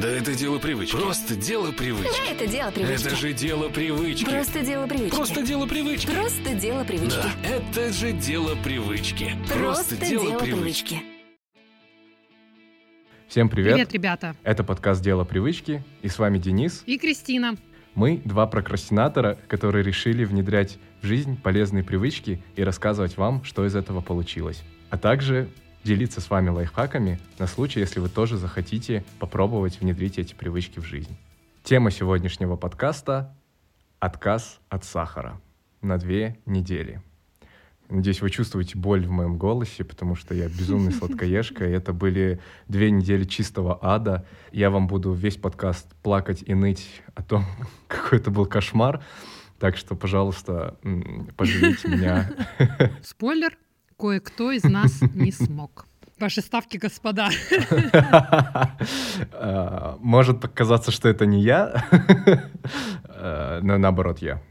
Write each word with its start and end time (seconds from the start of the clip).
Да 0.00 0.08
это 0.08 0.34
дело 0.34 0.58
привычки. 0.58 0.94
Просто 0.94 1.34
дело 1.36 1.72
привычки. 1.72 2.20
Да, 2.26 2.30
это 2.30 2.46
дело 2.46 2.70
привычки. 2.70 3.06
Это 3.06 3.16
же 3.16 3.32
дело 3.32 3.68
привычки. 3.70 4.24
Просто 4.26 4.62
дело 4.62 4.86
привычки. 4.86 5.14
Просто 5.14 5.42
дело 5.42 5.66
привычки. 5.66 6.06
Просто 6.10 6.54
дело 6.54 6.84
привычки. 6.84 7.16
Да, 7.16 7.48
это 7.48 7.92
же 7.94 8.12
дело 8.12 8.54
привычки. 8.62 9.32
Просто, 9.48 9.96
дело, 9.96 10.38
привычки. 10.38 11.02
Всем 13.26 13.48
привет. 13.48 13.72
Привет, 13.72 13.92
ребята. 13.94 14.36
Это 14.42 14.64
подкаст 14.64 15.02
«Дело 15.02 15.24
привычки», 15.24 15.82
и 16.02 16.08
с 16.08 16.18
вами 16.18 16.36
Денис. 16.36 16.82
И 16.84 16.98
Кристина. 16.98 17.56
Мы 17.94 18.20
два 18.22 18.46
прокрастинатора, 18.46 19.38
которые 19.48 19.82
решили 19.82 20.24
внедрять 20.24 20.78
в 21.00 21.06
жизнь 21.06 21.40
полезные 21.40 21.82
привычки 21.82 22.42
и 22.54 22.62
рассказывать 22.62 23.16
вам, 23.16 23.42
что 23.44 23.64
из 23.64 23.74
этого 23.74 24.02
получилось. 24.02 24.62
А 24.90 24.98
также 24.98 25.48
делиться 25.86 26.20
с 26.20 26.28
вами 26.28 26.48
лайфхаками 26.48 27.20
на 27.38 27.46
случай, 27.46 27.78
если 27.78 28.00
вы 28.00 28.08
тоже 28.08 28.36
захотите 28.36 29.04
попробовать 29.20 29.80
внедрить 29.80 30.18
эти 30.18 30.34
привычки 30.34 30.80
в 30.80 30.84
жизнь. 30.84 31.16
Тема 31.62 31.92
сегодняшнего 31.92 32.56
подкаста– 32.56 33.34
отказ 34.00 34.58
от 34.68 34.84
сахара 34.84 35.40
на 35.82 35.96
две 35.96 36.38
недели. 36.44 37.00
Надеюсь, 37.88 38.20
вы 38.20 38.30
чувствуете 38.30 38.76
боль 38.76 39.06
в 39.06 39.12
моем 39.12 39.38
голосе, 39.38 39.84
потому 39.84 40.16
что 40.16 40.34
я 40.34 40.48
безумный 40.48 40.90
сладкоежка, 40.98 41.64
и 41.64 41.70
это 41.70 41.92
были 41.92 42.40
две 42.66 42.90
недели 42.90 43.22
чистого 43.22 43.78
ада. 43.80 44.26
Я 44.50 44.70
вам 44.70 44.88
буду 44.88 45.12
весь 45.12 45.36
подкаст 45.36 45.94
плакать 46.02 46.42
и 46.44 46.54
ныть 46.54 47.02
о 47.14 47.22
том, 47.22 47.44
какой 47.86 48.18
это 48.18 48.32
был 48.32 48.46
кошмар. 48.46 49.04
Так 49.60 49.76
что, 49.76 49.94
пожалуйста, 49.94 50.76
м, 50.82 51.28
пожалейте 51.36 51.88
меня. 51.88 52.30
Спойлер, 53.02 53.56
кое-кто 53.96 54.52
из 54.52 54.64
нас 54.64 55.00
не 55.14 55.32
смог. 55.32 55.86
Ваши 56.18 56.40
ставки, 56.40 56.78
господа. 56.78 57.28
Может 60.00 60.40
показаться, 60.40 60.90
что 60.90 61.08
это 61.08 61.26
не 61.26 61.42
я, 61.42 61.84
но 63.62 63.76
наоборот 63.76 64.20
я. 64.20 64.42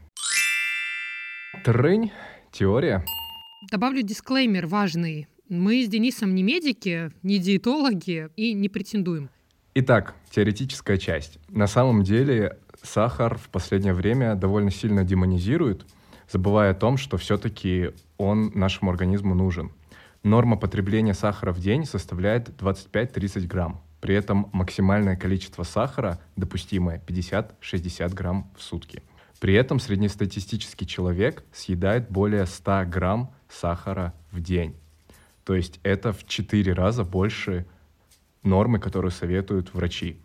Трынь, 1.64 2.12
теория. 2.52 3.04
Добавлю 3.70 4.02
дисклеймер 4.02 4.66
важный. 4.66 5.26
Мы 5.48 5.84
с 5.84 5.88
Денисом 5.88 6.34
не 6.34 6.42
медики, 6.42 7.10
не 7.22 7.38
диетологи 7.38 8.28
и 8.36 8.52
не 8.52 8.68
претендуем. 8.68 9.30
Итак, 9.74 10.14
теоретическая 10.30 10.98
часть. 10.98 11.38
На 11.48 11.66
самом 11.66 12.02
деле 12.02 12.58
сахар 12.82 13.36
в 13.36 13.48
последнее 13.48 13.92
время 13.92 14.34
довольно 14.34 14.70
сильно 14.70 15.04
демонизируют, 15.04 15.86
забывая 16.30 16.72
о 16.72 16.74
том, 16.74 16.96
что 16.96 17.16
все-таки 17.16 17.90
он 18.18 18.52
нашему 18.54 18.90
организму 18.90 19.34
нужен. 19.34 19.72
Норма 20.22 20.56
потребления 20.56 21.14
сахара 21.14 21.52
в 21.52 21.60
день 21.60 21.84
составляет 21.84 22.48
25-30 22.60 23.46
грамм. 23.46 23.80
При 24.00 24.14
этом 24.14 24.50
максимальное 24.52 25.16
количество 25.16 25.62
сахара 25.62 26.20
допустимое 26.36 27.02
50-60 27.06 28.14
грамм 28.14 28.50
в 28.56 28.62
сутки. 28.62 29.02
При 29.40 29.54
этом 29.54 29.78
среднестатистический 29.78 30.86
человек 30.86 31.44
съедает 31.52 32.10
более 32.10 32.46
100 32.46 32.84
грамм 32.86 33.34
сахара 33.48 34.14
в 34.30 34.40
день. 34.40 34.76
То 35.44 35.54
есть 35.54 35.78
это 35.82 36.12
в 36.12 36.26
4 36.26 36.72
раза 36.72 37.04
больше 37.04 37.66
нормы, 38.42 38.78
которые 38.78 39.12
советуют 39.12 39.74
врачи. 39.74 40.18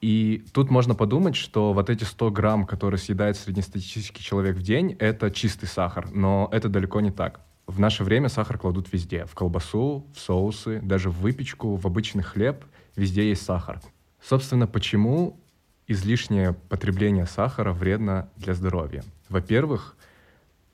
И 0.00 0.44
тут 0.52 0.70
можно 0.70 0.94
подумать, 0.94 1.36
что 1.36 1.72
вот 1.72 1.90
эти 1.90 2.04
100 2.04 2.30
грамм, 2.30 2.66
которые 2.66 2.98
съедает 2.98 3.36
среднестатистический 3.36 4.22
человек 4.22 4.56
в 4.56 4.62
день, 4.62 4.96
это 4.98 5.30
чистый 5.30 5.66
сахар, 5.66 6.10
но 6.10 6.48
это 6.52 6.68
далеко 6.68 7.00
не 7.00 7.10
так. 7.10 7.40
В 7.66 7.78
наше 7.78 8.02
время 8.02 8.28
сахар 8.28 8.58
кладут 8.58 8.92
везде. 8.92 9.26
В 9.26 9.34
колбасу, 9.34 10.06
в 10.14 10.18
соусы, 10.18 10.80
даже 10.82 11.10
в 11.10 11.20
выпечку, 11.20 11.76
в 11.76 11.86
обычный 11.86 12.22
хлеб. 12.22 12.64
Везде 12.96 13.28
есть 13.28 13.42
сахар. 13.42 13.80
Собственно, 14.22 14.66
почему 14.66 15.38
излишнее 15.86 16.54
потребление 16.68 17.26
сахара 17.26 17.72
вредно 17.72 18.28
для 18.36 18.54
здоровья? 18.54 19.04
Во-первых, 19.28 19.96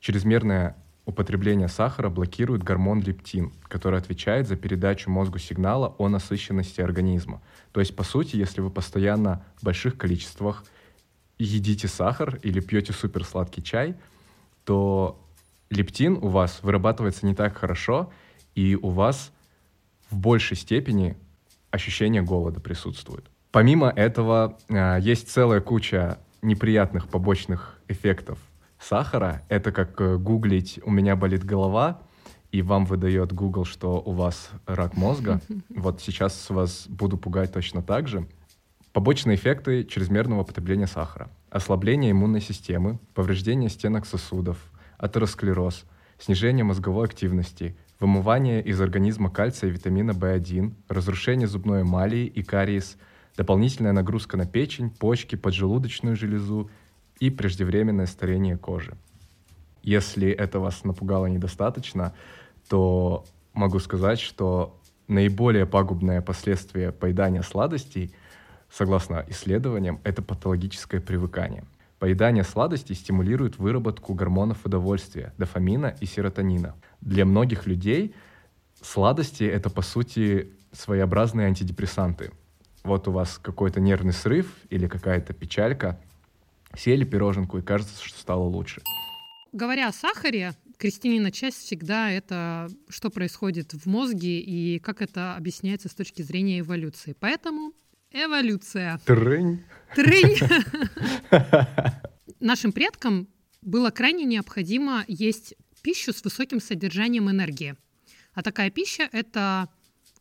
чрезмерное 0.01 0.77
употребление 1.06 1.69
сахара 1.69 2.11
блокирует 2.11 2.62
гормон 2.62 3.00
лептин, 3.00 3.53
который 3.69 3.99
отвечает 3.99 4.49
за 4.49 4.56
передачу 4.56 5.09
мозгу 5.09 5.39
сигнала 5.39 5.94
о 5.99 6.09
насыщенности 6.09 6.81
организма. 6.81 7.41
То 7.72 7.81
есть, 7.81 7.97
по 7.97 8.03
сути, 8.03 8.37
если 8.37 8.61
вы 8.61 8.71
постоянно 8.71 9.43
в 9.56 9.65
больших 9.65 9.97
количествах 9.97 10.65
едите 11.39 11.87
сахар 11.87 12.39
или 12.43 12.61
пьете 12.61 12.93
суперсладкий 12.93 13.62
чай, 13.62 13.95
то 14.65 15.22
лептин 15.71 16.19
у 16.21 16.28
вас 16.28 16.59
вырабатывается 16.62 17.25
не 17.25 17.34
так 17.34 17.56
хорошо, 17.56 18.12
и 18.56 18.75
у 18.75 18.89
вас 18.89 19.33
в 20.11 20.19
большей 20.19 20.56
степени 20.56 21.16
ощущение 21.71 22.22
голода 22.22 22.61
присутствует. 22.61 23.25
Помимо 23.53 23.91
этого, 23.91 24.59
э, 24.69 24.99
есть 25.00 25.31
целая 25.31 25.61
куча 25.61 26.19
неприятных 26.43 27.09
побочных 27.09 27.81
эффектов 27.89 28.39
сахара. 28.87 29.43
Это 29.49 29.73
как 29.73 30.01
э, 30.01 30.17
гуглить 30.17 30.81
«у 30.85 30.91
меня 30.91 31.17
болит 31.17 31.45
голова», 31.45 32.03
и 32.53 32.63
вам 32.63 32.87
выдает 32.87 33.33
Google, 33.33 33.65
что 33.65 34.01
у 34.05 34.13
вас 34.13 34.51
рак 34.67 34.97
мозга. 34.97 35.41
Вот 35.69 36.01
сейчас 36.01 36.49
вас 36.51 36.87
буду 36.89 37.17
пугать 37.17 37.53
точно 37.53 37.83
так 37.83 38.09
же. 38.09 38.27
Побочные 38.93 39.37
эффекты 39.37 39.85
чрезмерного 39.85 40.45
потребления 40.45 40.87
сахара. 40.87 41.29
Ослабление 41.51 42.13
иммунной 42.13 42.41
системы, 42.41 42.99
повреждение 43.15 43.69
стенок 43.69 44.07
сосудов, 44.07 44.59
атеросклероз, 44.99 45.85
снижение 46.19 46.65
мозговой 46.65 47.07
активности, 47.07 47.77
вымывание 48.01 48.63
из 48.63 48.81
организма 48.81 49.31
кальция 49.31 49.69
и 49.69 49.73
витамина 49.73 50.13
В1, 50.13 50.73
разрушение 50.89 51.49
зубной 51.49 51.83
эмалии 51.83 52.27
и 52.27 52.43
кариес, 52.43 52.97
дополнительная 53.37 53.93
нагрузка 53.93 54.37
на 54.37 54.47
печень, 54.47 54.91
почки, 54.91 55.35
поджелудочную 55.37 56.17
железу 56.17 56.71
и 57.19 57.31
преждевременное 57.31 58.06
старение 58.06 58.56
кожи. 58.56 58.97
Если 59.82 60.31
это 60.31 60.60
вас 60.60 60.84
напугало 60.84 61.27
недостаточно, 61.27 62.12
то 62.69 63.25
могу 63.53 63.78
сказать, 63.78 64.21
что 64.21 64.78
наиболее 65.09 65.66
пагубное 65.66 66.21
последствие 66.21 66.93
поедания 66.93 67.43
сладостей, 67.43 68.12
согласно 68.71 69.25
исследованиям, 69.28 70.00
это 70.04 70.22
патологическое 70.22 71.00
привыкание. 71.00 71.65
Поедание 71.99 72.44
сладостей 72.44 72.94
стимулирует 72.94 73.59
выработку 73.59 74.12
гормонов 74.15 74.66
удовольствия, 74.66 75.33
дофамина 75.38 75.94
и 76.00 76.06
серотонина. 76.06 76.75
Для 77.00 77.25
многих 77.25 77.66
людей 77.66 78.15
сладости— 78.83 79.44
это, 79.44 79.71
по 79.71 79.83
сути, 79.83 80.50
своеобразные 80.72 81.47
антидепрессанты. 81.47 82.33
Вот 82.84 83.09
у 83.09 83.12
вас 83.12 83.38
какой-то 83.38 83.81
нервный 83.81 84.12
срыв 84.12 84.53
или 84.69 84.87
какая-то 84.87 85.33
печалька, 85.33 85.98
съели 86.77 87.05
пироженку, 87.05 87.59
и 87.59 87.63
кажется, 87.63 88.05
что 88.05 88.19
стало 88.19 88.45
лучше. 88.45 88.83
Говоря 89.53 89.89
о 89.89 89.93
сахаре, 89.93 90.55
Кристинина 90.77 91.33
часть 91.33 91.59
всегда 91.59 92.11
это, 92.11 92.69
что 92.89 93.11
происходит 93.11 93.73
в 93.73 93.87
мозге 93.87 94.41
и 94.41 94.79
как 94.79 95.01
это 95.01 95.35
объясняется 95.37 95.89
с 95.89 95.95
точки 95.95 96.23
зрения 96.23 96.61
эволюции. 96.61 97.17
Поэтому 97.19 97.73
эволюция. 98.11 99.01
Трынь. 99.07 99.65
Трынь. 99.95 100.37
Нашим 102.41 102.73
предкам 102.73 103.29
было 103.63 103.91
крайне 103.91 104.25
необходимо 104.25 105.05
есть 105.09 105.55
пищу 105.83 106.13
с 106.13 106.23
высоким 106.23 106.61
содержанием 106.61 107.31
энергии. 107.31 107.77
А 108.35 108.43
такая 108.43 108.71
пища— 108.71 109.09
это 109.13 109.69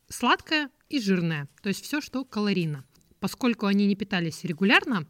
сладкая 0.08 0.70
и 0.90 1.02
жирная, 1.02 1.50
то 1.62 1.70
есть 1.70 1.84
все, 1.84 2.00
что 2.00 2.24
калорийно. 2.24 2.86
Поскольку 3.20 3.66
они 3.66 3.88
не 3.88 3.96
питались 3.96 4.44
регулярно, 4.44 5.08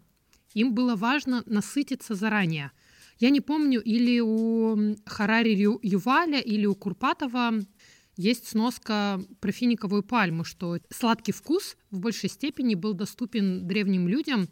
им 0.55 0.73
было 0.73 0.95
важно 0.95 1.43
насытиться 1.45 2.15
заранее. 2.15 2.71
Я 3.19 3.29
не 3.29 3.41
помню, 3.41 3.81
или 3.81 4.19
у 4.19 4.95
Харари 5.05 5.51
Юваля, 5.83 6.39
или 6.39 6.65
у 6.65 6.75
Курпатова 6.75 7.53
есть 8.17 8.47
сноска 8.47 9.21
про 9.39 9.51
финиковую 9.51 10.03
пальму, 10.03 10.43
что 10.43 10.79
сладкий 10.89 11.33
вкус 11.33 11.77
в 11.91 11.99
большей 11.99 12.29
степени 12.29 12.75
был 12.75 12.93
доступен 12.93 13.67
древним 13.67 14.07
людям 14.07 14.47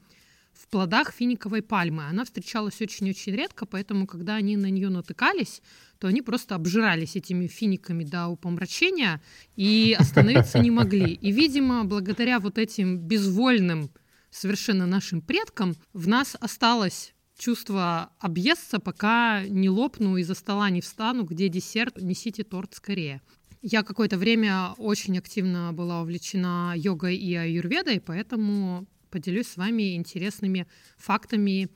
в 0.53 0.67
плодах 0.67 1.13
финиковой 1.13 1.61
пальмы. 1.61 2.03
Она 2.03 2.25
встречалась 2.25 2.79
очень-очень 2.81 3.33
редко, 3.33 3.65
поэтому, 3.65 4.05
когда 4.05 4.35
они 4.35 4.55
на 4.57 4.69
нее 4.69 4.89
натыкались, 4.89 5.61
то 5.97 6.07
они 6.07 6.21
просто 6.21 6.55
обжирались 6.55 7.15
этими 7.15 7.47
финиками 7.47 8.03
до 8.03 8.27
упомрачения 8.27 9.21
и 9.55 9.95
остановиться 9.97 10.59
не 10.59 10.69
могли. 10.69 11.13
И, 11.13 11.31
видимо, 11.31 11.85
благодаря 11.85 12.39
вот 12.39 12.57
этим 12.57 12.97
безвольным 12.97 13.89
совершенно 14.33 14.85
нашим 14.85 15.21
предкам 15.21 15.75
в 15.93 16.07
нас 16.07 16.35
осталось 16.39 17.13
чувство 17.37 18.11
объесться, 18.19 18.79
пока 18.79 19.43
не 19.47 19.69
лопну 19.69 20.17
и 20.17 20.23
за 20.23 20.33
стола 20.33 20.69
не 20.69 20.81
встану, 20.81 21.23
где 21.23 21.49
десерт, 21.49 22.01
несите 22.01 22.43
торт 22.43 22.73
скорее. 22.75 23.21
Я 23.61 23.83
какое-то 23.83 24.17
время 24.17 24.71
очень 24.77 25.17
активно 25.17 25.71
была 25.73 26.01
увлечена 26.01 26.73
йогой 26.75 27.15
и 27.15 27.33
аюрведой, 27.33 28.01
поэтому 28.01 28.87
поделюсь 29.09 29.47
с 29.47 29.57
вами 29.57 29.95
интересными 29.95 30.67
фактами 30.97 31.69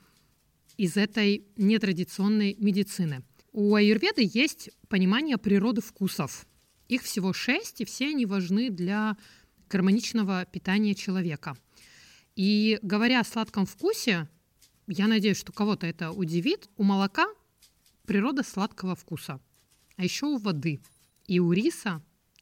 из 0.76 0.96
этой 0.96 1.46
нетрадиционной 1.56 2.56
медицины. 2.58 3.22
У 3.52 3.74
аюрведы 3.74 4.28
есть 4.32 4.70
понимание 4.88 5.38
природы 5.38 5.80
вкусов. 5.80 6.46
Их 6.88 7.02
всего 7.02 7.32
шесть, 7.32 7.80
и 7.80 7.84
все 7.84 8.08
они 8.08 8.26
важны 8.26 8.70
для 8.70 9.16
гармоничного 9.68 10.46
питания 10.46 10.94
человека. 10.94 11.56
И 12.38 12.78
говоря 12.82 13.18
о 13.18 13.24
сладком 13.24 13.66
вкусе, 13.66 14.28
я 14.86 15.08
надеюсь, 15.08 15.38
что 15.38 15.52
кого-то 15.52 15.88
это 15.88 16.12
удивит, 16.12 16.70
у 16.76 16.84
молока 16.84 17.26
природа 18.06 18.44
сладкого 18.44 18.94
вкуса, 18.94 19.40
а 19.96 20.04
еще 20.04 20.26
у 20.26 20.36
воды, 20.36 20.78
и 21.26 21.40
у 21.40 21.50
риса, 21.50 22.00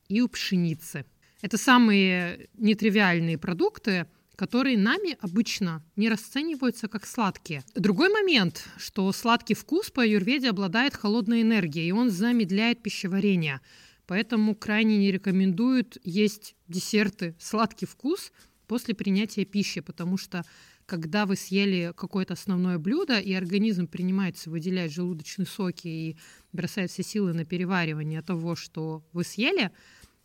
и 0.09 0.21
у 0.21 0.29
пшеницы. 0.29 1.07
Это 1.41 1.57
самые 1.57 2.51
нетривиальные 2.59 3.39
продукты, 3.39 4.07
которые 4.35 4.77
нами 4.77 5.17
обычно 5.23 5.83
не 5.97 6.11
расцениваются 6.11 6.89
как 6.89 7.07
сладкие. 7.07 7.65
Другой 7.75 8.11
момент, 8.11 8.69
что 8.77 9.11
сладкий 9.13 9.55
вкус 9.55 9.91
по 9.91 10.03
аюрведе 10.03 10.51
обладает 10.51 10.95
холодной 10.95 11.41
энергией, 11.41 11.89
и 11.89 11.93
он 11.93 12.11
замедляет 12.11 12.83
пищеварение. 12.83 13.63
Поэтому 14.07 14.55
крайне 14.55 14.99
не 14.99 15.11
рекомендуют 15.11 15.97
есть 16.05 16.55
десерты 16.69 17.35
сладкий 17.39 17.87
вкус 17.87 18.31
после 18.67 18.95
принятия 18.95 19.45
пищи, 19.45 19.81
потому 19.81 20.17
что 20.17 20.45
когда 20.87 21.27
вы 21.27 21.37
съели 21.37 21.93
какое-то 21.97 22.35
основное 22.35 22.79
блюдо, 22.79 23.19
и 23.19 23.33
организм 23.33 23.89
принимается 23.89 24.51
выделять 24.51 24.93
желудочные 24.93 25.47
соки 25.47 25.89
и 25.89 26.17
бросает 26.53 26.91
все 26.91 27.03
силы 27.03 27.33
на 27.33 27.45
переваривание 27.45 28.23
того, 28.23 28.55
что 28.55 29.05
вы 29.13 29.25
съели, 29.25 29.73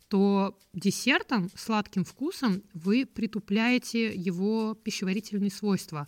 то 0.08 0.58
десертом, 0.74 1.48
сладким 1.56 2.04
вкусом 2.04 2.62
вы 2.74 3.06
притупляете 3.06 4.14
его 4.14 4.74
пищеварительные 4.74 5.50
свойства. 5.50 6.06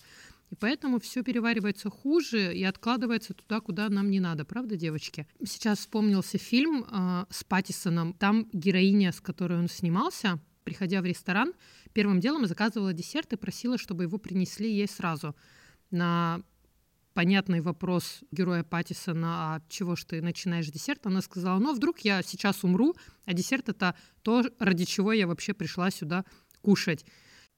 И 0.51 0.57
поэтому 0.57 1.01
все 1.01 1.23
переваривается 1.23 1.91
хуже 1.91 2.55
и 2.55 2.63
откладывается 2.63 3.35
туда, 3.35 3.61
куда 3.61 3.89
нам 3.89 4.11
не 4.11 4.21
надо, 4.21 4.45
правда, 4.45 4.77
девочки? 4.77 5.27
Сейчас 5.45 5.81
вспомнился 5.81 6.39
фильм 6.39 6.85
э, 6.85 7.25
с 7.31 7.43
Паттисоном. 7.45 8.13
Там 8.13 8.47
героиня, 8.53 9.11
с 9.11 9.21
которой 9.21 9.59
он 9.59 9.69
снимался, 9.69 10.39
приходя 10.63 11.01
в 11.01 11.07
ресторан, 11.07 11.55
первым 11.95 12.21
делом 12.21 12.47
заказывала 12.47 12.93
десерт 12.93 13.33
и 13.33 13.37
просила, 13.37 13.79
чтобы 13.79 14.03
его 14.03 14.19
принесли 14.19 14.71
ей 14.71 14.87
сразу. 14.87 15.35
На 15.91 16.43
понятный 17.15 17.61
вопрос 17.61 18.21
героя 18.33 18.65
Паттисона, 18.65 19.55
а 19.55 19.63
чего 19.69 19.97
ж 19.97 20.05
ты 20.05 20.21
начинаешь 20.21 20.67
десерт, 20.67 21.07
она 21.07 21.23
сказала, 21.23 21.59
ну, 21.59 21.73
вдруг 21.73 22.01
я 22.01 22.23
сейчас 22.23 22.65
умру, 22.65 22.95
а 23.25 23.33
десерт— 23.33 23.69
это 23.71 23.95
то, 24.23 24.45
ради 24.59 24.85
чего 24.85 25.13
я 25.13 25.27
вообще 25.27 25.55
пришла 25.55 25.91
сюда 25.91 26.25
кушать. 26.61 27.07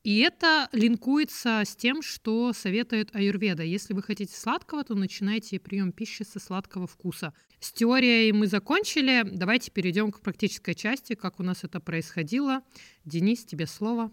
И 0.05 0.21
это 0.21 0.69
линкуется 0.71 1.63
с 1.67 1.75
тем, 1.75 2.01
что 2.01 2.53
советует 2.53 3.13
аюрведа. 3.13 3.65
Если 3.65 3.93
вы 3.93 4.05
хотите 4.05 4.37
сладкого, 4.37 4.85
то 4.85 4.95
начинайте 4.95 5.59
прием 5.59 5.91
пищи 5.91 6.23
со 6.23 6.39
сладкого 6.39 6.87
вкуса. 6.87 7.35
С 7.59 7.73
теорией 7.73 8.31
мы 8.31 8.47
закончили. 8.47 9.25
Давайте 9.25 9.73
перейдем 9.73 10.13
к 10.13 10.21
практической 10.21 10.75
части, 10.75 11.15
как 11.15 11.41
у 11.41 11.43
нас 11.43 11.65
это 11.65 11.81
происходило. 11.81 12.63
Денис, 13.05 13.45
тебе 13.45 13.67
слово. 13.67 14.13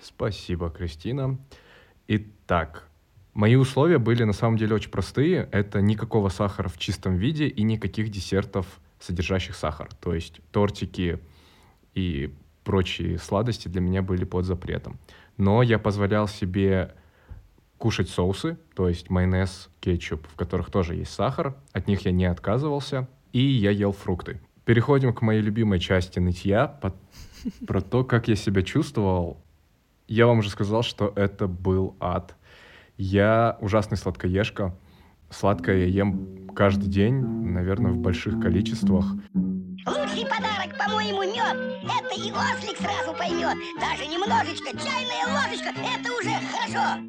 Спасибо, 0.00 0.70
Кристина. 0.70 1.38
Итак, 2.08 2.90
Мои 3.32 3.54
условия 3.54 3.98
были 3.98 4.24
на 4.24 4.32
самом 4.32 4.56
деле 4.56 4.74
очень 4.74 4.90
простые. 4.90 5.48
Это 5.52 5.80
никакого 5.80 6.28
сахара 6.30 6.68
в 6.68 6.78
чистом 6.78 7.16
виде 7.16 7.46
и 7.46 7.62
никаких 7.62 8.10
десертов, 8.10 8.66
содержащих 8.98 9.54
сахар. 9.54 9.88
То 10.00 10.14
есть 10.14 10.40
тортики 10.50 11.20
и 11.94 12.34
прочие 12.64 13.18
сладости 13.18 13.68
для 13.68 13.80
меня 13.80 14.02
были 14.02 14.24
под 14.24 14.46
запретом. 14.46 14.98
Но 15.36 15.62
я 15.62 15.78
позволял 15.78 16.26
себе 16.26 16.94
кушать 17.78 18.10
соусы, 18.10 18.58
то 18.74 18.88
есть 18.88 19.08
майонез, 19.10 19.70
кетчуп, 19.80 20.26
в 20.26 20.34
которых 20.34 20.70
тоже 20.70 20.96
есть 20.96 21.12
сахар. 21.12 21.56
От 21.72 21.86
них 21.86 22.04
я 22.04 22.10
не 22.10 22.24
отказывался. 22.26 23.08
И 23.32 23.40
я 23.40 23.70
ел 23.70 23.92
фрукты. 23.92 24.40
Переходим 24.64 25.14
к 25.14 25.22
моей 25.22 25.40
любимой 25.40 25.78
части 25.78 26.18
нытья, 26.18 26.80
про 27.66 27.80
то, 27.80 28.04
как 28.04 28.28
я 28.28 28.34
себя 28.34 28.62
чувствовал. 28.62 29.40
Я 30.10 30.26
вам 30.26 30.40
уже 30.40 30.50
сказал, 30.50 30.82
что 30.82 31.12
это 31.14 31.46
был 31.46 31.96
ад. 32.00 32.34
Я 32.96 33.56
ужасный 33.60 33.96
сладкоежка. 33.96 34.76
Сладкое 35.30 35.84
я 35.84 35.86
ем 35.86 36.48
каждый 36.48 36.88
день, 36.88 37.14
наверное, 37.14 37.92
в 37.92 37.98
больших 37.98 38.40
количествах. 38.40 39.04
Лучший 39.34 40.24
подарок, 40.24 40.76
по-моему, 40.76 41.22
мед. 41.22 41.84
Это 41.84 42.20
и 42.20 42.32
ослик 42.32 42.76
сразу 42.78 43.16
поймет. 43.16 43.56
Даже 43.80 44.04
немножечко, 44.04 44.76
чайная 44.76 45.28
ложечка, 45.32 45.70
это 45.78 46.12
уже 46.18 46.34
хорошо. 46.50 47.00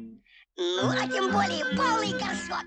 Ну, 0.56 0.88
а 0.88 1.08
тем 1.08 1.32
более 1.32 1.64
полный 1.76 2.12
горшок. 2.12 2.64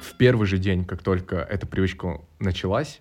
В 0.00 0.16
первый 0.16 0.48
же 0.48 0.58
день, 0.58 0.84
как 0.84 1.04
только 1.04 1.36
эта 1.36 1.68
привычка 1.68 2.20
началась, 2.40 3.00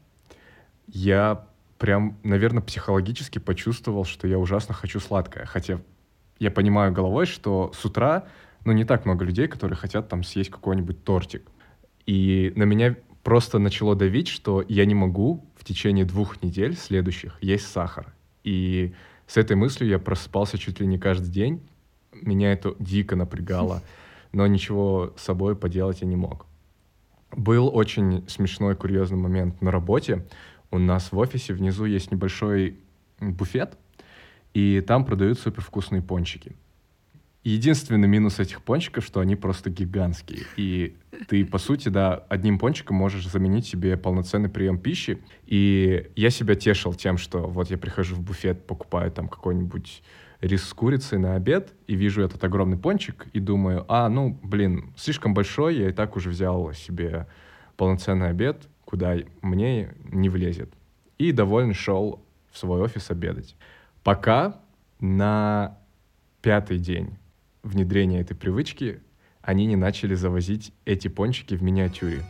я 0.86 1.48
прям, 1.78 2.18
наверное, 2.24 2.62
психологически 2.62 3.40
почувствовал, 3.40 4.06
что 4.06 4.28
я 4.28 4.40
ужасно 4.40 4.74
хочу 4.74 5.00
сладкое. 5.00 5.46
Хотя 5.46 5.80
я 6.40 6.52
понимаю 6.52 6.92
головой, 6.94 7.26
что 7.26 7.72
с 7.74 7.86
утра 7.86 8.26
ну, 8.66 8.72
не 8.72 8.84
так 8.84 9.06
много 9.06 9.26
людей, 9.26 9.48
которые 9.48 9.78
хотят 9.78 10.10
там 10.10 10.24
съесть 10.24 10.50
какой-нибудь 10.50 11.04
тортик. 11.04 11.44
И 12.06 12.52
на 12.56 12.64
меня 12.64 12.96
просто 13.24 13.60
начало 13.60 13.96
давить, 13.96 14.28
что 14.28 14.64
я 14.68 14.86
не 14.86 14.96
могу 14.96 15.46
в 15.56 15.64
течение 15.64 16.06
двух 16.06 16.42
недель 16.42 16.76
следующих 16.76 17.38
есть 17.42 17.68
сахар. 17.68 18.14
И 18.44 18.94
с 19.28 19.38
этой 19.38 19.56
мыслью 19.56 19.90
я 19.90 20.00
просыпался 20.00 20.58
чуть 20.58 20.80
ли 20.80 20.88
не 20.88 21.00
каждый 21.00 21.32
день. 21.32 21.68
Меня 22.14 22.54
это 22.54 22.76
дико 22.80 23.16
напрягало, 23.16 23.82
но 24.32 24.46
ничего 24.48 25.14
с 25.18 25.24
собой 25.24 25.56
поделать 25.56 26.02
я 26.02 26.08
не 26.08 26.16
мог. 26.16 26.46
Был 27.36 27.70
очень 27.74 28.28
смешной, 28.30 28.76
курьезный 28.76 29.18
момент 29.18 29.62
на 29.62 29.72
работе. 29.72 30.26
У 30.76 30.78
нас 30.78 31.14
в 31.14 31.18
офисе 31.18 31.54
внизу 31.54 31.86
есть 31.86 32.12
небольшой 32.12 32.76
буфет, 33.22 33.78
и 34.54 34.84
там 34.86 35.06
продают 35.06 35.40
супервкусные 35.40 36.02
пончики. 36.02 36.54
Единственный 37.46 38.10
минус 38.10 38.40
этих 38.40 38.62
пончиков, 38.62 39.06
что 39.06 39.22
они 39.22 39.38
просто 39.38 39.70
гигантские. 39.70 40.42
И 40.58 40.98
ты, 41.30 41.46
по 41.46 41.60
сути, 41.60 41.88
да, 41.88 42.16
одним 42.28 42.60
пончиком 42.60 42.98
можешь 42.98 43.26
заменить 43.26 43.66
себе 43.66 43.96
полноценный 43.96 44.50
прием 44.50 44.78
пищи. 44.78 45.24
И 45.46 46.10
я 46.18 46.30
себя 46.30 46.56
тешил 46.56 46.94
тем, 46.94 47.18
что 47.18 47.48
вот 47.48 47.70
я 47.70 47.78
прихожу 47.78 48.16
в 48.16 48.22
буфет, 48.22 48.68
покупаю 48.68 49.12
там 49.12 49.30
какой-нибудь 49.30 50.04
рис 50.42 50.66
с 50.66 50.74
курицей 50.74 51.20
на 51.20 51.36
обед, 51.36 51.72
и 51.88 51.96
вижу 51.96 52.22
этот 52.22 52.44
огромный 52.44 52.78
пончик, 52.78 53.28
и 53.32 53.40
думаю, 53.40 53.86
а, 53.88 54.10
ну, 54.10 54.38
блин, 54.44 54.94
слишком 54.98 55.34
большой, 55.34 55.78
я 55.78 55.90
и 55.90 55.94
так 55.94 56.18
уже 56.18 56.30
взял 56.30 56.74
себе 56.74 57.28
полноценный 57.78 58.30
обед, 58.30 58.68
куда 58.86 59.16
мне 59.42 59.94
не 60.12 60.30
влезет. 60.30 60.74
И 61.18 61.32
довольно 61.32 61.74
шел 61.74 62.24
в 62.52 62.58
свой 62.58 62.82
офис 62.82 63.10
обедать. 63.10 63.56
Пока 64.04 64.62
на 65.00 65.78
пятый 66.42 66.78
день 66.78 67.18
внедрения 67.64 68.22
этой 68.22 68.36
привычки 68.36 69.02
они 69.42 69.66
не 69.66 69.76
начали 69.76 70.16
завозить 70.16 70.74
эти 70.86 71.08
пончики 71.08 71.56
в 71.56 71.62
миниатюре. 71.62 72.24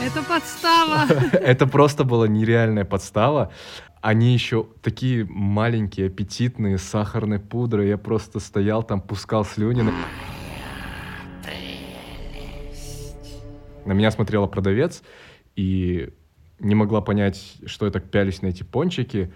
Это 0.00 0.22
подстава. 0.22 1.06
Это 1.32 1.66
просто 1.66 2.04
была 2.04 2.28
нереальная 2.28 2.84
подстава. 2.84 3.52
Они 4.00 4.34
еще 4.34 4.66
такие 4.82 5.24
маленькие, 5.24 6.08
аппетитные, 6.08 6.76
с 6.76 6.82
сахарной 6.82 7.38
пудрой. 7.38 7.88
Я 7.88 7.96
просто 7.96 8.38
стоял 8.38 8.82
там, 8.82 9.00
пускал 9.00 9.44
слюни. 9.44 9.90
На 13.84 13.92
меня 13.92 14.10
смотрела 14.10 14.46
продавец 14.46 15.02
и 15.56 16.10
не 16.58 16.74
могла 16.74 17.00
понять, 17.00 17.56
что 17.66 17.86
я 17.86 17.92
так 17.92 18.10
пялюсь 18.10 18.42
на 18.42 18.48
эти 18.48 18.62
пончики 18.62 19.32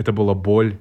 это 0.00 0.12
была 0.12 0.34
боль 0.34 0.78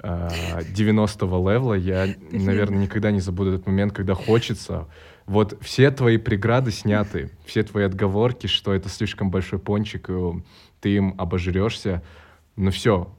90-го 0.00 1.36
а, 1.36 1.52
левела. 1.52 1.74
Я, 1.74 2.06
наверное, 2.30 2.78
никогда 2.78 3.10
не 3.10 3.20
забуду 3.20 3.54
этот 3.54 3.66
момент, 3.66 3.92
когда 3.92 4.14
хочется. 4.14 4.88
Вот 5.26 5.58
все 5.60 5.90
твои 5.90 6.16
преграды 6.16 6.70
сняты, 6.70 7.30
все 7.44 7.62
твои 7.62 7.84
отговорки, 7.84 8.46
что 8.46 8.72
это 8.72 8.88
слишком 8.88 9.30
большой 9.30 9.58
пончик, 9.58 10.08
ты 10.80 10.94
им 10.94 11.14
обожрешься. 11.18 12.02
Но 12.56 12.70
все, 12.70 13.14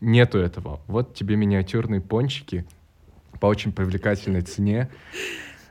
нету 0.00 0.38
этого. 0.38 0.80
Вот 0.86 1.14
тебе 1.14 1.36
миниатюрные 1.36 2.00
пончики 2.00 2.66
по 3.40 3.46
очень 3.46 3.72
привлекательной 3.72 4.42
цене. 4.42 4.90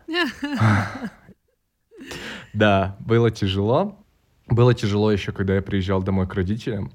Да, 2.54 2.96
было 3.00 3.32
тяжело. 3.32 3.98
Было 4.48 4.74
тяжело 4.74 5.12
еще, 5.12 5.32
когда 5.32 5.56
я 5.56 5.62
приезжал 5.62 6.04
домой 6.04 6.28
к 6.28 6.34
родителям. 6.36 6.92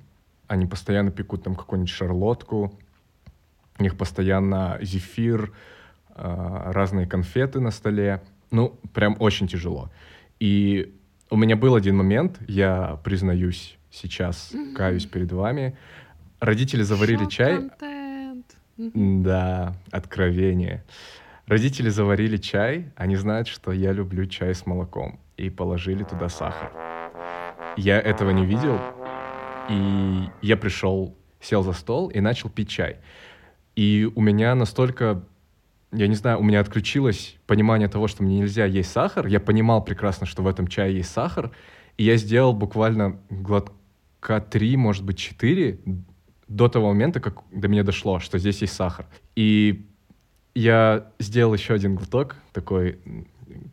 Они 0.46 0.66
постоянно 0.66 1.10
пекут 1.10 1.42
там 1.44 1.54
какую-нибудь 1.54 1.92
шарлотку, 1.92 2.72
у 3.78 3.82
них 3.82 3.96
постоянно 3.96 4.78
зефир, 4.80 5.52
а, 6.10 6.72
разные 6.72 7.06
конфеты 7.06 7.60
на 7.60 7.70
столе. 7.70 8.22
Ну, 8.50 8.78
прям 8.92 9.16
очень 9.20 9.46
тяжело. 9.46 9.90
И 10.40 10.94
у 11.30 11.36
меня 11.36 11.56
был 11.56 11.74
один 11.74 11.96
момент, 11.96 12.38
я 12.48 12.98
признаюсь 13.04 13.78
сейчас, 13.90 14.52
каюсь 14.74 15.06
перед 15.06 15.32
вами. 15.32 15.76
Родители 16.40 16.82
заварили 16.82 17.26
чай. 17.26 17.70
Да, 18.76 19.74
откровение. 19.90 20.84
Родители 21.46 21.88
заварили 21.88 22.36
чай, 22.36 22.90
они 22.96 23.16
знают, 23.16 23.48
что 23.48 23.72
я 23.72 23.92
люблю 23.92 24.26
чай 24.26 24.54
с 24.54 24.66
молоком, 24.66 25.18
и 25.38 25.50
положили 25.50 26.02
туда 26.02 26.28
сахар. 26.28 26.72
Я 27.76 27.98
этого 28.00 28.30
не 28.30 28.44
видел, 28.44 28.78
И 29.70 30.24
я 30.40 30.56
пришел, 30.56 31.14
сел 31.40 31.62
за 31.62 31.72
стол 31.72 32.08
и 32.08 32.20
начал 32.20 32.48
пить 32.48 32.70
чай. 32.70 32.96
И 33.76 34.10
у 34.14 34.20
меня 34.22 34.54
настолько, 34.54 35.22
я 35.92 36.08
не 36.08 36.14
знаю, 36.14 36.40
у 36.40 36.42
меня 36.42 36.60
отключилось 36.60 37.36
понимание 37.46 37.86
того, 37.88 38.08
что 38.08 38.22
мне 38.22 38.38
нельзя 38.38 38.64
есть 38.64 38.90
сахар. 38.90 39.26
Я 39.26 39.40
понимал 39.40 39.84
прекрасно, 39.84 40.26
что 40.26 40.42
в 40.42 40.46
этом 40.46 40.66
чае 40.68 40.96
есть 40.96 41.10
сахар. 41.10 41.50
И 41.98 42.04
я 42.04 42.16
сделал 42.16 42.54
буквально 42.54 43.20
глотка 43.28 44.40
три, 44.40 44.76
может 44.76 45.04
быть, 45.04 45.18
четыре 45.18 45.78
до 46.48 46.68
того 46.68 46.88
момента, 46.88 47.20
как 47.20 47.42
до 47.52 47.68
меня 47.68 47.84
дошло, 47.84 48.20
что 48.20 48.38
здесь 48.38 48.62
есть 48.62 48.72
сахар. 48.72 49.06
И 49.36 49.86
я 50.54 51.12
сделал 51.18 51.52
еще 51.52 51.74
один 51.74 51.94
глоток, 51.94 52.36
такой, 52.52 52.98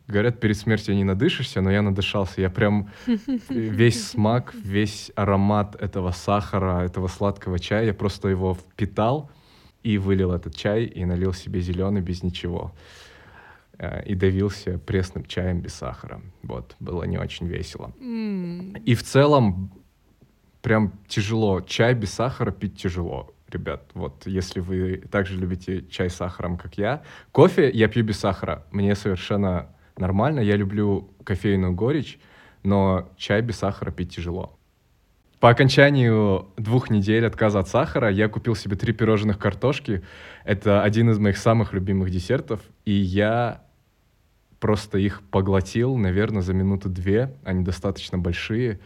говорят, 0.08 0.40
перед 0.40 0.56
смертью 0.56 0.94
не 0.94 1.04
надышишься, 1.04 1.60
но 1.60 1.70
я 1.70 1.82
надышался. 1.82 2.40
Я 2.40 2.50
прям 2.50 2.90
весь 3.48 4.08
смак, 4.08 4.54
весь 4.54 5.12
аромат 5.14 5.76
этого 5.76 6.10
сахара, 6.12 6.84
этого 6.84 7.08
сладкого 7.08 7.58
чая, 7.58 7.86
я 7.86 7.94
просто 7.94 8.28
его 8.28 8.54
впитал 8.54 9.30
и 9.82 9.98
вылил 9.98 10.32
этот 10.32 10.54
чай 10.56 10.84
и 10.84 11.04
налил 11.04 11.32
себе 11.32 11.60
зеленый 11.60 12.02
без 12.02 12.22
ничего. 12.22 12.72
Э, 13.78 14.02
И 14.04 14.14
давился 14.14 14.78
пресным 14.78 15.24
чаем 15.24 15.60
без 15.60 15.74
сахара. 15.74 16.20
Вот, 16.42 16.76
было 16.80 17.04
не 17.04 17.18
очень 17.18 17.46
весело. 17.46 17.92
И 18.84 18.94
в 18.94 19.02
целом 19.02 19.70
прям 20.62 20.92
тяжело. 21.06 21.60
Чай 21.60 21.94
без 21.94 22.12
сахара 22.12 22.50
пить 22.50 22.76
тяжело, 22.76 23.32
ребят. 23.50 23.90
Вот 23.94 24.26
если 24.26 24.60
вы 24.60 24.98
также 25.10 25.38
любите 25.38 25.84
чай 25.88 26.10
с 26.10 26.14
сахаром, 26.14 26.56
как 26.56 26.78
я. 26.78 27.02
Кофе 27.32 27.70
я 27.70 27.88
пью 27.88 28.04
без 28.04 28.18
сахара. 28.18 28.64
Мне 28.70 28.94
совершенно 28.94 29.68
нормально. 29.96 30.40
Я 30.40 30.56
люблю 30.56 31.10
кофейную 31.24 31.72
горечь, 31.72 32.18
но 32.62 33.12
чай 33.16 33.42
без 33.42 33.56
сахара 33.56 33.90
пить 33.90 34.14
тяжело. 34.16 34.58
По 35.40 35.50
окончанию 35.50 36.48
двух 36.56 36.88
недель 36.88 37.26
отказа 37.26 37.60
от 37.60 37.68
сахара 37.68 38.10
я 38.10 38.28
купил 38.28 38.54
себе 38.54 38.74
три 38.74 38.92
пирожных 38.92 39.38
картошки. 39.38 40.02
Это 40.44 40.82
один 40.82 41.10
из 41.10 41.18
моих 41.18 41.36
самых 41.36 41.72
любимых 41.72 42.10
десертов. 42.10 42.60
И 42.84 42.92
я 42.92 43.62
просто 44.58 44.98
их 44.98 45.22
поглотил, 45.30 45.96
наверное, 45.96 46.40
за 46.40 46.54
минуты 46.54 46.88
две. 46.88 47.34
Они 47.44 47.62
достаточно 47.62 48.16
большие. 48.16 48.80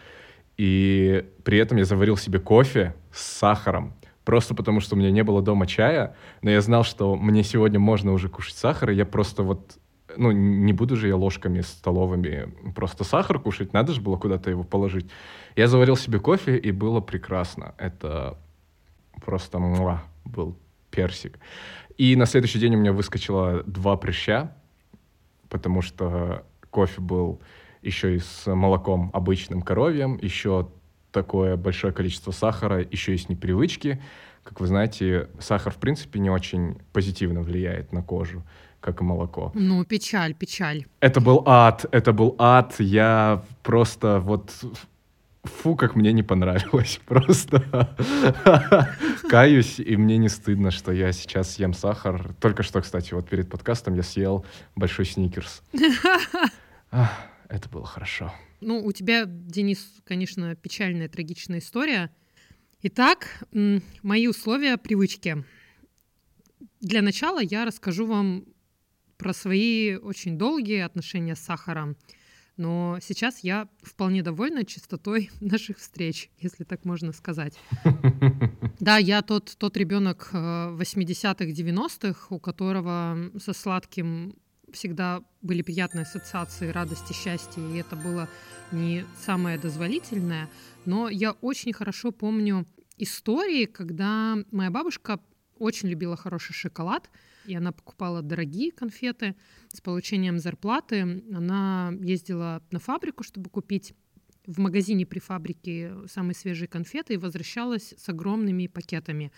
И 0.57 1.25
при 1.45 1.59
этом 1.59 1.79
я 1.79 1.85
заварил 1.85 2.17
себе 2.17 2.41
кофе 2.41 2.95
с 3.13 3.23
сахаром. 3.23 3.95
Просто 4.25 4.55
потому, 4.55 4.81
что 4.81 4.95
у 4.95 4.99
меня 4.99 5.11
не 5.11 5.25
было 5.25 5.43
дома 5.43 5.67
чая, 5.67 6.15
но 6.43 6.51
я 6.51 6.61
знал, 6.61 6.85
что 6.85 7.17
мне 7.17 7.43
сегодня 7.43 7.79
можно 7.79 8.13
уже 8.13 8.29
кушать 8.29 8.57
сахар, 8.57 8.91
и 8.91 8.95
я 8.95 9.07
просто 9.07 9.43
вот, 9.43 9.79
ну, 10.17 10.31
не 10.31 10.73
буду 10.73 10.97
же 10.97 11.09
я 11.09 11.17
ложками 11.17 11.63
столовыми 11.63 12.53
просто 12.75 13.05
сахар 13.05 13.39
кушать, 13.39 13.73
надо 13.73 13.93
же 13.93 14.01
было 14.01 14.17
куда-то 14.17 14.51
его 14.51 14.63
положить. 14.63 15.11
Я 15.57 15.69
заварил 15.69 15.97
себе 15.97 16.21
кофе, 16.21 16.57
и 16.59 16.71
было 16.71 17.01
прекрасно. 17.01 17.75
Это 17.79 18.39
просто 19.25 19.59
муа, 19.59 20.03
был 20.25 20.57
персик. 20.91 21.39
И 21.97 22.17
на 22.17 22.27
следующий 22.27 22.59
день 22.59 22.75
у 22.77 22.79
меня 22.79 22.93
выскочило 22.93 23.63
два 23.65 23.97
прыща, 23.97 24.55
потому 25.49 25.83
что 25.83 26.45
кофе 26.71 27.01
был 27.01 27.41
еще 27.83 28.17
и 28.17 28.19
с 28.19 28.47
молоком 28.47 29.11
обычным 29.13 29.63
коровьем, 29.63 30.19
еще 30.21 30.69
такое 31.13 31.57
большое 31.57 31.93
количество 31.93 32.31
сахара, 32.31 32.81
еще 32.91 33.17
с 33.17 33.29
непривычки. 33.29 34.01
Как 34.45 34.61
вы 34.61 34.67
знаете, 34.67 35.29
сахар, 35.39 35.73
в 35.73 35.77
принципе, 35.77 36.19
не 36.19 36.31
очень 36.31 36.77
позитивно 36.93 37.43
влияет 37.43 37.93
на 37.93 38.03
кожу, 38.03 38.43
как 38.81 39.01
и 39.01 39.05
молоко. 39.05 39.53
Ну, 39.55 39.85
печаль, 39.85 40.35
печаль. 40.35 40.87
Это 41.01 41.21
был 41.21 41.43
ад, 41.47 41.85
это 41.93 42.13
был 42.13 42.35
ад. 42.39 42.77
Я 42.79 43.43
просто 43.63 44.21
вот... 44.21 44.53
Фу, 45.43 45.75
как 45.75 45.95
мне 45.95 46.13
не 46.13 46.23
понравилось. 46.23 47.01
Просто 47.07 47.97
каюсь, 49.31 49.81
и 49.81 49.97
мне 49.97 50.19
не 50.19 50.29
стыдно, 50.29 50.71
что 50.71 50.93
я 50.93 51.13
сейчас 51.13 51.59
ем 51.59 51.73
сахар. 51.73 52.35
Только 52.41 52.63
что, 52.63 52.83
кстати, 52.83 53.15
вот 53.15 53.27
перед 53.27 53.49
подкастом 53.49 53.95
я 53.95 54.03
съел 54.03 54.45
большой 54.77 55.07
сникерс. 55.07 55.63
Это 56.91 57.69
было 57.71 57.87
хорошо. 57.87 58.35
Ну, 58.61 58.85
у 58.85 58.93
тебя, 58.93 59.25
Денис, 59.27 60.01
конечно, 60.05 60.55
печальная, 60.55 61.09
трагичная 61.09 61.61
история. 61.61 62.15
Итак, 62.83 63.45
мои 64.03 64.27
условия 64.27 64.77
привычки. 64.77 65.45
Для 66.81 67.01
начала 67.01 67.41
я 67.41 67.65
расскажу 67.65 68.07
вам 68.07 68.45
про 69.17 69.33
свои 69.33 69.97
очень 69.97 70.37
долгие 70.39 70.81
отношения 70.81 71.37
с 71.37 71.41
сахаром. 71.41 71.97
Но 72.57 72.99
сейчас 73.01 73.41
я 73.41 73.69
вполне 73.83 74.23
довольна 74.23 74.67
чистотой 74.67 75.31
наших 75.41 75.79
встреч, 75.79 76.31
если 76.39 76.65
так 76.65 76.85
можно 76.85 77.13
сказать. 77.13 77.59
Да, 78.79 78.97
я 78.97 79.21
тот, 79.21 79.57
тот 79.59 79.77
ребенок 79.77 80.31
э, 80.33 80.37
80-х, 80.37 81.45
90-х, 81.45 82.35
у 82.35 82.41
которого 82.41 83.31
со 83.39 83.53
сладким 83.53 84.37
всегда 84.73 85.23
были 85.43 85.63
приятные 85.63 86.03
ассоциации 86.03 86.69
радости, 86.69 87.13
счастья, 87.13 87.61
и 87.61 87.77
это 87.79 87.97
было 87.97 88.29
не 88.73 89.05
самое 89.25 89.59
дозволительное. 89.59 90.49
Но 90.85 91.09
я 91.09 91.33
очень 91.33 91.73
хорошо 91.73 92.13
помню 92.13 92.67
истории, 92.99 93.67
когда 93.67 94.39
моя 94.51 94.71
бабушка 94.71 95.21
очень 95.59 95.89
любила 95.89 96.17
хороший 96.17 96.55
шоколад, 96.55 97.11
и 97.47 97.55
она 97.55 97.73
покупала 97.73 98.23
дорогие 98.23 98.73
конфеты. 98.73 99.35
С 99.69 99.81
получением 99.81 100.39
зарплаты 100.39 101.23
она 101.35 101.93
ездила 102.01 102.63
на 102.71 102.79
фабрику, 102.79 103.23
чтобы 103.23 103.51
купить 103.51 103.95
в 104.47 104.59
магазине 104.59 105.07
при 105.07 105.19
фабрике 105.19 105.93
самые 106.09 106.35
свежие 106.35 106.67
конфеты 106.69 107.15
и 107.15 107.19
возвращалась 107.19 107.95
с 107.97 108.09
огромными 108.09 108.67
пакетами. 108.67 109.33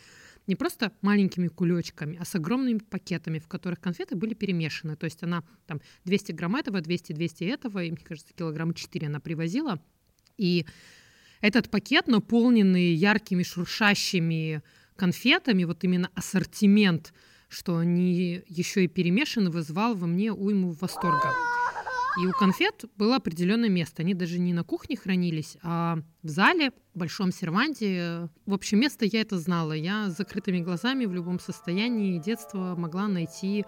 Не 0.47 0.57
просто 0.57 0.93
маленькими 1.03 1.49
кулечками, 1.49 2.17
а 2.21 2.25
с 2.25 2.35
огромными 2.35 2.79
пакетами, 2.79 3.39
в 3.39 3.47
которых 3.47 3.81
конфеты 3.81 4.17
были 4.17 4.35
перемешаны. 4.35 4.97
То 4.97 5.05
есть 5.05 5.23
она 5.23 5.45
там 5.67 5.81
200 6.05 6.33
грамм 6.33 6.57
этого, 6.57 6.81
200-200 6.81 7.49
этого, 7.49 7.85
и, 7.85 7.91
мне 7.91 8.01
кажется, 8.03 8.35
килограмма 8.35 8.75
4 8.75 9.07
она 9.07 9.21
привозила. 9.21 9.81
И 10.39 10.67
этот 11.41 11.71
пакет, 11.71 12.09
наполненный 12.09 12.93
яркими 12.93 13.43
шуршащими 13.43 14.63
конфетами, 14.97 15.65
вот 15.65 15.85
именно 15.85 16.11
ассортимент, 16.15 17.13
что 17.49 17.77
они 17.77 18.43
еще 18.49 18.85
и 18.85 18.89
перемешаны, 18.89 19.51
вызвал 19.51 19.95
во 19.95 20.07
мне 20.07 20.33
уйму 20.33 20.73
восторга. 20.73 21.33
И 22.21 22.27
у 22.27 22.33
конфет 22.33 22.85
было 22.97 23.17
определенное 23.17 23.71
место. 23.71 24.03
Они 24.03 24.13
даже 24.13 24.39
не 24.39 24.53
на 24.53 24.65
кухне 24.65 24.97
хранились, 24.97 25.57
а 25.63 25.99
в 26.23 26.29
зале, 26.29 26.73
в 26.95 26.99
большом 26.99 27.33
серванте. 27.33 28.29
В 28.45 28.53
общем, 28.53 28.81
место 28.81 29.07
я 29.07 29.23
это 29.23 29.39
знала. 29.39 29.73
Я 29.73 30.11
с 30.11 30.17
закрытыми 30.17 30.61
глазами 30.61 31.07
в 31.07 31.15
любом 31.15 31.41
состоянии 31.41 32.19
детства 32.19 32.75
могла 32.77 33.09
найти 33.09 33.65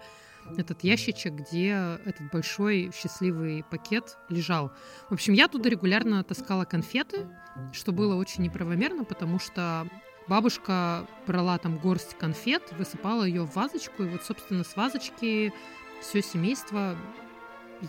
этот 0.57 0.83
ящичек, 0.83 1.33
где 1.33 1.97
этот 2.05 2.31
большой 2.31 2.91
счастливый 2.95 3.63
пакет 3.63 4.15
лежал. 4.29 4.71
В 5.09 5.13
общем, 5.13 5.33
я 5.33 5.47
туда 5.47 5.69
регулярно 5.69 6.23
таскала 6.23 6.65
конфеты, 6.65 7.27
что 7.73 7.91
было 7.91 8.15
очень 8.15 8.43
неправомерно, 8.43 9.05
потому 9.05 9.39
что 9.39 9.89
бабушка 10.27 11.07
брала 11.25 11.57
там 11.57 11.79
горсть 11.79 12.15
конфет, 12.19 12.61
высыпала 12.77 13.23
ее 13.23 13.43
в 13.43 13.55
вазочку, 13.55 14.03
и 14.03 14.07
вот, 14.07 14.23
собственно, 14.23 14.63
с 14.63 14.75
вазочки 14.75 15.51
все 16.01 16.21
семейство 16.21 16.95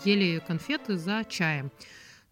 ели 0.05 0.43
конфеты 0.47 0.97
за 0.97 1.25
чаем. 1.29 1.71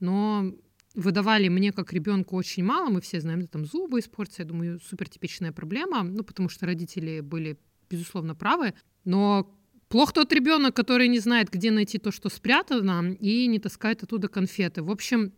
Но 0.01 0.53
выдавали 0.95 1.49
мне 1.49 1.73
как 1.73 1.93
ребенку 1.93 2.37
очень 2.37 2.65
мало, 2.65 2.89
мы 2.89 3.01
все 3.01 3.21
знаем, 3.21 3.43
да, 3.43 3.49
там 3.49 3.65
зубы 3.65 3.99
испортятся, 3.99 4.43
я 4.43 4.49
думаю, 4.49 4.81
супер 4.81 5.09
типичная 5.09 5.53
проблема, 5.53 6.03
ну, 6.03 6.23
потому 6.23 6.49
что 6.49 6.67
родители 6.67 7.21
были, 7.21 7.59
безусловно, 7.91 8.35
правы, 8.35 8.75
но 9.05 9.53
плох 9.89 10.13
тот 10.13 10.33
ребенок, 10.33 10.75
который 10.75 11.09
не 11.09 11.19
знает, 11.19 11.51
где 11.51 11.71
найти 11.71 11.99
то, 11.99 12.11
что 12.11 12.29
спрятано, 12.29 13.13
и 13.13 13.47
не 13.47 13.59
таскает 13.59 14.03
оттуда 14.03 14.29
конфеты. 14.29 14.83
В 14.83 14.91
общем, 14.91 15.33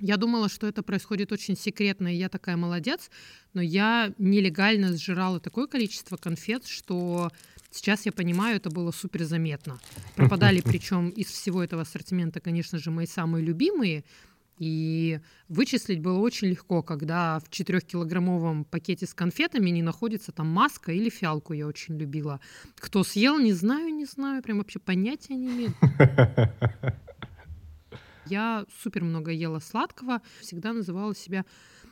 я 0.00 0.16
думала, 0.16 0.48
что 0.48 0.66
это 0.66 0.82
происходит 0.82 1.32
очень 1.32 1.56
секретно, 1.56 2.12
и 2.12 2.16
я 2.16 2.28
такая 2.28 2.56
молодец, 2.56 3.10
но 3.54 3.60
я 3.60 4.12
нелегально 4.18 4.96
сжирала 4.96 5.40
такое 5.40 5.66
количество 5.66 6.16
конфет, 6.16 6.66
что 6.66 7.30
сейчас 7.70 8.06
я 8.06 8.12
понимаю, 8.12 8.56
это 8.56 8.70
было 8.70 8.92
супер 8.92 9.24
заметно. 9.24 9.78
Пропадали 10.14 10.60
причем 10.64 11.08
из 11.10 11.26
всего 11.26 11.62
этого 11.62 11.82
ассортимента, 11.82 12.40
конечно 12.40 12.78
же, 12.78 12.90
мои 12.90 13.06
самые 13.06 13.44
любимые, 13.44 14.04
и 14.58 15.20
вычислить 15.48 16.00
было 16.00 16.18
очень 16.18 16.48
легко, 16.48 16.82
когда 16.82 17.38
в 17.38 17.48
4-килограммовом 17.50 18.64
пакете 18.64 19.06
с 19.06 19.14
конфетами 19.14 19.70
не 19.70 19.82
находится 19.82 20.32
там 20.32 20.48
маска 20.48 20.92
или 20.92 21.10
фиалку 21.10 21.52
я 21.52 21.66
очень 21.66 21.96
любила. 21.96 22.40
Кто 22.76 23.04
съел, 23.04 23.38
не 23.38 23.52
знаю, 23.52 23.94
не 23.94 24.04
знаю, 24.04 24.42
прям 24.42 24.58
вообще 24.58 24.80
понятия 24.80 25.34
не 25.34 25.46
имею. 25.46 25.74
Я 28.30 28.66
супер 28.82 29.04
много 29.04 29.30
ела 29.30 29.58
сладкого, 29.58 30.22
всегда 30.40 30.72
называла 30.72 31.14
себя 31.14 31.44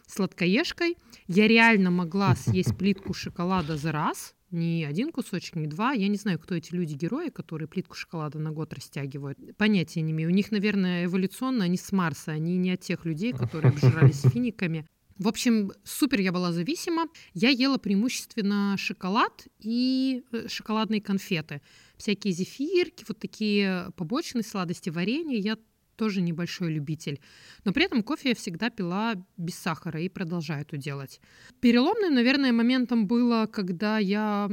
сладкоежкой. 0.06 0.96
Я 1.26 1.48
реально 1.48 1.90
могла 1.90 2.34
съесть 2.36 2.76
плитку 2.78 3.14
шоколада 3.14 3.76
за 3.76 3.92
раз, 3.92 4.34
не 4.50 4.84
один 4.84 5.10
кусочек, 5.10 5.56
не 5.56 5.66
два. 5.66 5.92
Я 5.92 6.08
не 6.08 6.16
знаю, 6.16 6.38
кто 6.38 6.54
эти 6.54 6.72
люди-герои, 6.72 7.30
которые 7.30 7.68
плитку 7.68 7.96
шоколада 7.96 8.38
на 8.38 8.52
год 8.52 8.72
растягивают. 8.72 9.38
Понятия 9.56 10.02
не 10.02 10.12
имею. 10.12 10.30
У 10.30 10.32
них, 10.32 10.52
наверное, 10.52 11.06
эволюционно 11.06 11.64
они 11.64 11.76
с 11.76 11.90
Марса. 11.90 12.32
Они 12.32 12.56
не 12.56 12.70
от 12.70 12.80
тех 12.80 13.04
людей, 13.04 13.32
которые 13.32 13.72
обжирались 13.72 14.22
финиками. 14.32 14.86
В 15.18 15.28
общем, 15.28 15.72
супер 15.82 16.20
я 16.20 16.30
была 16.30 16.52
зависима. 16.52 17.06
Я 17.32 17.48
ела 17.48 17.78
преимущественно 17.78 18.76
шоколад 18.78 19.48
и 19.58 20.22
э, 20.30 20.46
шоколадные 20.46 21.00
конфеты. 21.00 21.60
Всякие 21.96 22.32
зефирки, 22.32 23.04
вот 23.08 23.18
такие 23.18 23.90
побочные 23.96 24.44
сладости, 24.44 24.90
варенье. 24.90 25.38
Я 25.38 25.56
тоже 25.96 26.20
небольшой 26.20 26.72
любитель. 26.72 27.20
Но 27.64 27.72
при 27.72 27.84
этом 27.84 28.02
кофе 28.02 28.30
я 28.30 28.34
всегда 28.34 28.70
пила 28.70 29.14
без 29.36 29.54
сахара 29.56 30.00
и 30.00 30.08
продолжаю 30.08 30.62
это 30.62 30.76
делать. 30.76 31.20
Переломным, 31.60 32.14
наверное, 32.14 32.52
моментом 32.52 33.06
было, 33.06 33.46
когда 33.46 33.98
я 33.98 34.50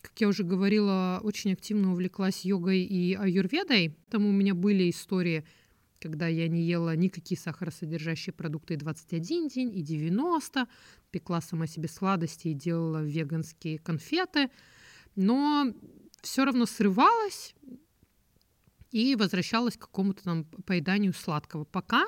как 0.00 0.20
я 0.20 0.28
уже 0.28 0.44
говорила, 0.44 1.20
очень 1.22 1.52
активно 1.52 1.92
увлеклась 1.92 2.44
йогой 2.44 2.80
и 2.82 3.14
аюрведой. 3.14 3.96
Там 4.10 4.26
у 4.26 4.32
меня 4.32 4.54
были 4.54 4.90
истории, 4.90 5.44
когда 6.00 6.28
я 6.28 6.48
не 6.48 6.62
ела 6.62 6.94
никакие 6.94 7.38
сахаросодержащие 7.38 8.32
продукты 8.32 8.74
и 8.74 8.76
21 8.76 9.48
день, 9.48 9.76
и 9.76 9.82
90, 9.82 10.68
пекла 11.10 11.40
сама 11.40 11.66
себе 11.66 11.88
сладости 11.88 12.48
и 12.48 12.54
делала 12.54 13.02
веганские 13.04 13.78
конфеты. 13.78 14.50
Но 15.16 15.74
все 16.22 16.44
равно 16.44 16.66
срывалась, 16.66 17.54
и 18.90 19.16
возвращалась 19.16 19.76
к 19.76 19.82
какому-то 19.82 20.24
там 20.24 20.44
поеданию 20.44 21.12
сладкого. 21.12 21.64
Пока 21.64 22.06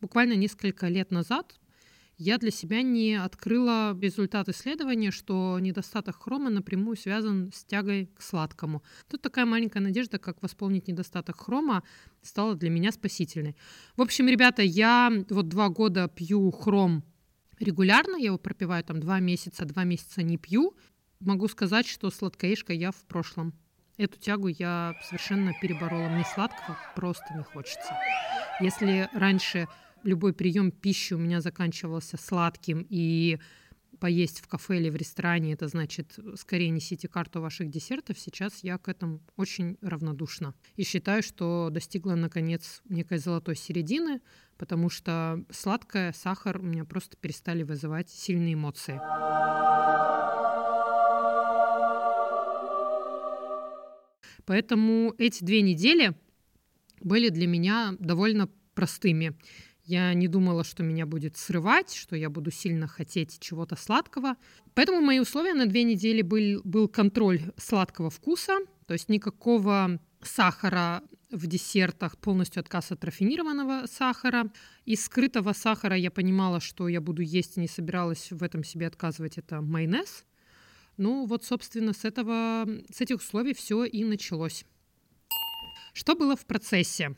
буквально 0.00 0.34
несколько 0.34 0.88
лет 0.88 1.10
назад 1.10 1.58
я 2.16 2.38
для 2.38 2.50
себя 2.50 2.82
не 2.82 3.14
открыла 3.14 3.98
результат 4.00 4.48
исследования, 4.48 5.10
что 5.10 5.58
недостаток 5.58 6.22
хрома 6.22 6.48
напрямую 6.48 6.96
связан 6.96 7.50
с 7.52 7.64
тягой 7.64 8.06
к 8.16 8.22
сладкому. 8.22 8.84
Тут 9.10 9.22
такая 9.22 9.46
маленькая 9.46 9.80
надежда, 9.80 10.18
как 10.18 10.40
восполнить 10.40 10.86
недостаток 10.86 11.40
хрома, 11.40 11.82
стала 12.22 12.54
для 12.54 12.70
меня 12.70 12.92
спасительной. 12.92 13.56
В 13.96 14.02
общем, 14.02 14.28
ребята, 14.28 14.62
я 14.62 15.12
вот 15.28 15.48
два 15.48 15.68
года 15.70 16.08
пью 16.08 16.50
хром 16.52 17.04
регулярно, 17.58 18.16
я 18.16 18.26
его 18.26 18.38
пропиваю 18.38 18.84
там 18.84 19.00
два 19.00 19.18
месяца, 19.18 19.64
два 19.64 19.84
месяца 19.84 20.22
не 20.22 20.38
пью. 20.38 20.76
Могу 21.18 21.48
сказать, 21.48 21.86
что 21.86 22.10
сладкоежка 22.10 22.72
я 22.72 22.92
в 22.92 23.04
прошлом. 23.06 23.54
Эту 23.96 24.18
тягу 24.18 24.48
я 24.48 24.94
совершенно 25.04 25.52
переборола. 25.60 26.08
Мне 26.08 26.24
сладкого 26.24 26.76
просто 26.96 27.34
не 27.34 27.44
хочется. 27.44 27.96
Если 28.60 29.08
раньше 29.12 29.68
любой 30.02 30.32
прием 30.32 30.72
пищи 30.72 31.14
у 31.14 31.18
меня 31.18 31.40
заканчивался 31.40 32.16
сладким 32.16 32.86
и 32.88 33.38
поесть 34.00 34.40
в 34.40 34.48
кафе 34.48 34.78
или 34.78 34.90
в 34.90 34.96
ресторане, 34.96 35.52
это 35.52 35.68
значит, 35.68 36.18
скорее 36.34 36.70
несите 36.70 37.08
карту 37.08 37.40
ваших 37.40 37.70
десертов. 37.70 38.18
Сейчас 38.18 38.64
я 38.64 38.78
к 38.78 38.88
этому 38.88 39.20
очень 39.36 39.78
равнодушна. 39.80 40.54
И 40.76 40.84
считаю, 40.84 41.22
что 41.22 41.68
достигла, 41.70 42.14
наконец, 42.16 42.82
некой 42.88 43.18
золотой 43.18 43.56
середины, 43.56 44.20
потому 44.58 44.90
что 44.90 45.42
сладкое, 45.50 46.12
сахар 46.12 46.58
у 46.58 46.64
меня 46.64 46.84
просто 46.84 47.16
перестали 47.16 47.62
вызывать 47.62 48.10
сильные 48.10 48.54
эмоции. 48.54 49.00
Поэтому 54.46 55.14
эти 55.18 55.42
две 55.42 55.62
недели 55.62 56.14
были 57.00 57.28
для 57.28 57.46
меня 57.46 57.94
довольно 57.98 58.48
простыми. 58.74 59.36
Я 59.84 60.14
не 60.14 60.28
думала, 60.28 60.64
что 60.64 60.82
меня 60.82 61.04
будет 61.04 61.36
срывать, 61.36 61.92
что 61.94 62.16
я 62.16 62.30
буду 62.30 62.50
сильно 62.50 62.88
хотеть 62.88 63.38
чего-то 63.40 63.76
сладкого. 63.76 64.36
Поэтому 64.74 65.02
мои 65.02 65.18
условия 65.18 65.52
на 65.52 65.66
две 65.66 65.84
недели 65.84 66.22
был, 66.22 66.62
был 66.64 66.88
контроль 66.88 67.42
сладкого 67.58 68.08
вкуса, 68.08 68.58
то 68.86 68.94
есть 68.94 69.10
никакого 69.10 70.00
сахара 70.22 71.02
в 71.30 71.46
десертах, 71.46 72.16
полностью 72.16 72.60
отказ 72.60 72.92
от 72.92 73.04
рафинированного 73.04 73.86
сахара. 73.86 74.50
Из 74.86 75.04
скрытого 75.04 75.52
сахара 75.52 75.96
я 75.96 76.10
понимала, 76.10 76.60
что 76.60 76.88
я 76.88 77.00
буду 77.00 77.20
есть 77.20 77.56
и 77.56 77.60
не 77.60 77.68
собиралась 77.68 78.30
в 78.30 78.42
этом 78.42 78.64
себе 78.64 78.86
отказывать. 78.86 79.36
Это 79.36 79.60
майонез. 79.60 80.24
Ну 80.96 81.26
вот, 81.26 81.44
собственно, 81.44 81.92
с, 81.92 82.04
этого, 82.04 82.66
с 82.92 83.00
этих 83.00 83.16
условий 83.16 83.54
все 83.54 83.84
и 83.84 84.04
началось. 84.04 84.64
Что 85.92 86.14
было 86.14 86.36
в 86.36 86.46
процессе? 86.46 87.16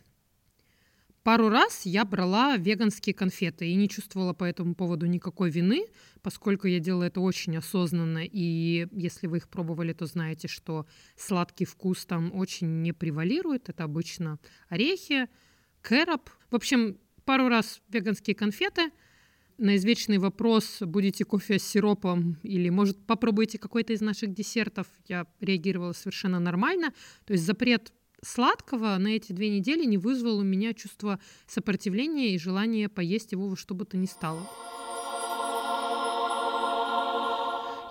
Пару 1.23 1.49
раз 1.49 1.85
я 1.85 2.05
брала 2.05 2.57
веганские 2.57 3.13
конфеты 3.13 3.69
и 3.69 3.75
не 3.75 3.89
чувствовала 3.89 4.33
по 4.33 4.45
этому 4.45 4.77
поводу 4.77 5.07
никакой 5.07 5.51
вины, 5.51 5.85
поскольку 6.23 6.69
я 6.69 6.79
делала 6.79 7.05
это 7.05 7.21
очень 7.21 7.57
осознанно. 7.57 8.25
И 8.25 8.87
если 8.93 9.27
вы 9.27 9.39
их 9.39 9.49
пробовали, 9.49 9.93
то 9.93 10.07
знаете, 10.07 10.47
что 10.47 10.87
сладкий 11.17 11.65
вкус 11.65 12.07
там 12.07 12.33
очень 12.33 12.83
не 12.83 12.93
превалирует. 12.93 13.69
Это 13.69 13.85
обычно 13.85 14.39
орехи, 14.69 15.27
кэроп. 15.83 16.31
В 16.51 16.55
общем, 16.55 16.97
пару 17.25 17.49
раз 17.49 17.83
веганские 17.89 18.37
конфеты– 18.37 18.91
на 19.59 19.77
извечный 19.77 20.19
вопрос, 20.19 20.79
будете 20.81 21.25
кофе 21.25 21.59
с 21.59 21.65
сиропом 21.65 22.39
или, 22.43 22.69
может, 22.69 22.99
попробуйте 23.07 23.59
какой-то 23.59 23.93
из 23.93 24.01
наших 24.01 24.33
десертов, 24.33 24.87
я 25.09 25.27
реагировала 25.41 25.93
совершенно 25.93 26.41
нормально. 26.41 26.93
То 27.25 27.33
есть 27.33 27.45
запрет 27.45 27.93
сладкого 28.23 28.97
на 28.99 29.09
эти 29.09 29.33
две 29.33 29.51
недели 29.51 29.85
не 29.85 29.99
вызвал 29.99 30.39
у 30.39 30.43
меня 30.43 30.75
чувство 30.75 31.21
сопротивления 31.47 32.35
и 32.35 32.39
желания 32.39 32.89
поесть 32.89 33.33
его 33.33 33.49
во 33.49 33.57
что 33.57 33.75
бы 33.75 33.85
то 33.85 33.97
ни 33.97 34.07
стало. 34.07 34.49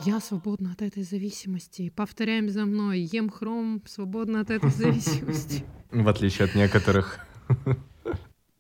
Я 0.06 0.20
свободна 0.20 0.74
от 0.74 0.82
этой 0.82 1.04
зависимости. 1.04 1.90
Повторяем 1.90 2.50
за 2.50 2.66
мной. 2.66 3.00
Ем 3.00 3.30
хром, 3.30 3.82
свободна 3.88 4.42
от 4.42 4.52
этой 4.52 4.70
зависимости. 4.70 5.64
В 5.92 6.08
отличие 6.08 6.46
от 6.46 6.56
некоторых. 6.56 7.20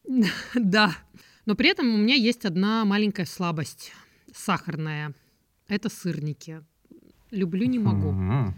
Да. 0.55 0.95
Но 1.45 1.55
при 1.55 1.69
этом 1.69 1.93
у 1.93 1.97
меня 1.97 2.15
есть 2.15 2.45
одна 2.45 2.85
маленькая 2.85 3.25
слабость 3.25 3.91
сахарная. 4.33 5.13
Это 5.67 5.89
сырники. 5.89 6.63
Люблю 7.31 7.65
не 7.65 7.79
могу. 7.79 8.11
Mm-hmm. 8.11 8.53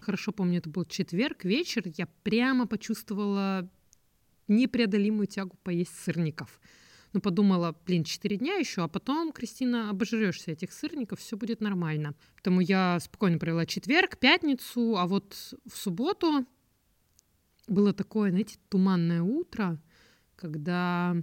Хорошо 0.00 0.32
помню, 0.32 0.58
это 0.58 0.68
был 0.68 0.84
четверг, 0.84 1.44
вечер. 1.44 1.82
Я 1.96 2.06
прямо 2.22 2.66
почувствовала 2.66 3.68
непреодолимую 4.48 5.26
тягу 5.26 5.56
поесть 5.62 5.96
сырников. 6.02 6.60
Ну, 7.12 7.20
подумала, 7.20 7.76
блин, 7.86 8.04
четыре 8.04 8.38
дня 8.38 8.54
еще, 8.54 8.82
а 8.82 8.88
потом, 8.88 9.32
Кристина, 9.32 9.90
обожрешься 9.90 10.52
этих 10.52 10.72
сырников, 10.72 11.20
все 11.20 11.36
будет 11.36 11.60
нормально. 11.60 12.14
Поэтому 12.36 12.60
я 12.60 12.98
спокойно 13.00 13.38
провела 13.38 13.66
четверг, 13.66 14.16
пятницу, 14.18 14.96
а 14.96 15.06
вот 15.06 15.54
в 15.70 15.76
субботу 15.76 16.46
было 17.68 17.92
такое, 17.92 18.30
знаете, 18.30 18.56
туманное 18.70 19.22
утро, 19.22 19.78
когда 20.36 21.14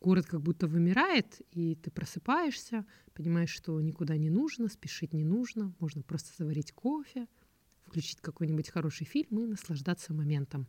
город 0.00 0.26
как 0.26 0.42
будто 0.42 0.66
вымирает, 0.66 1.40
и 1.50 1.74
ты 1.74 1.90
просыпаешься, 1.90 2.86
понимаешь, 3.14 3.50
что 3.50 3.80
никуда 3.80 4.16
не 4.16 4.30
нужно, 4.30 4.68
спешить 4.68 5.12
не 5.12 5.24
нужно, 5.24 5.74
можно 5.78 6.02
просто 6.02 6.30
заварить 6.36 6.72
кофе, 6.72 7.26
включить 7.82 8.20
какой-нибудь 8.20 8.70
хороший 8.70 9.06
фильм 9.06 9.40
и 9.40 9.46
наслаждаться 9.46 10.12
моментом. 10.12 10.66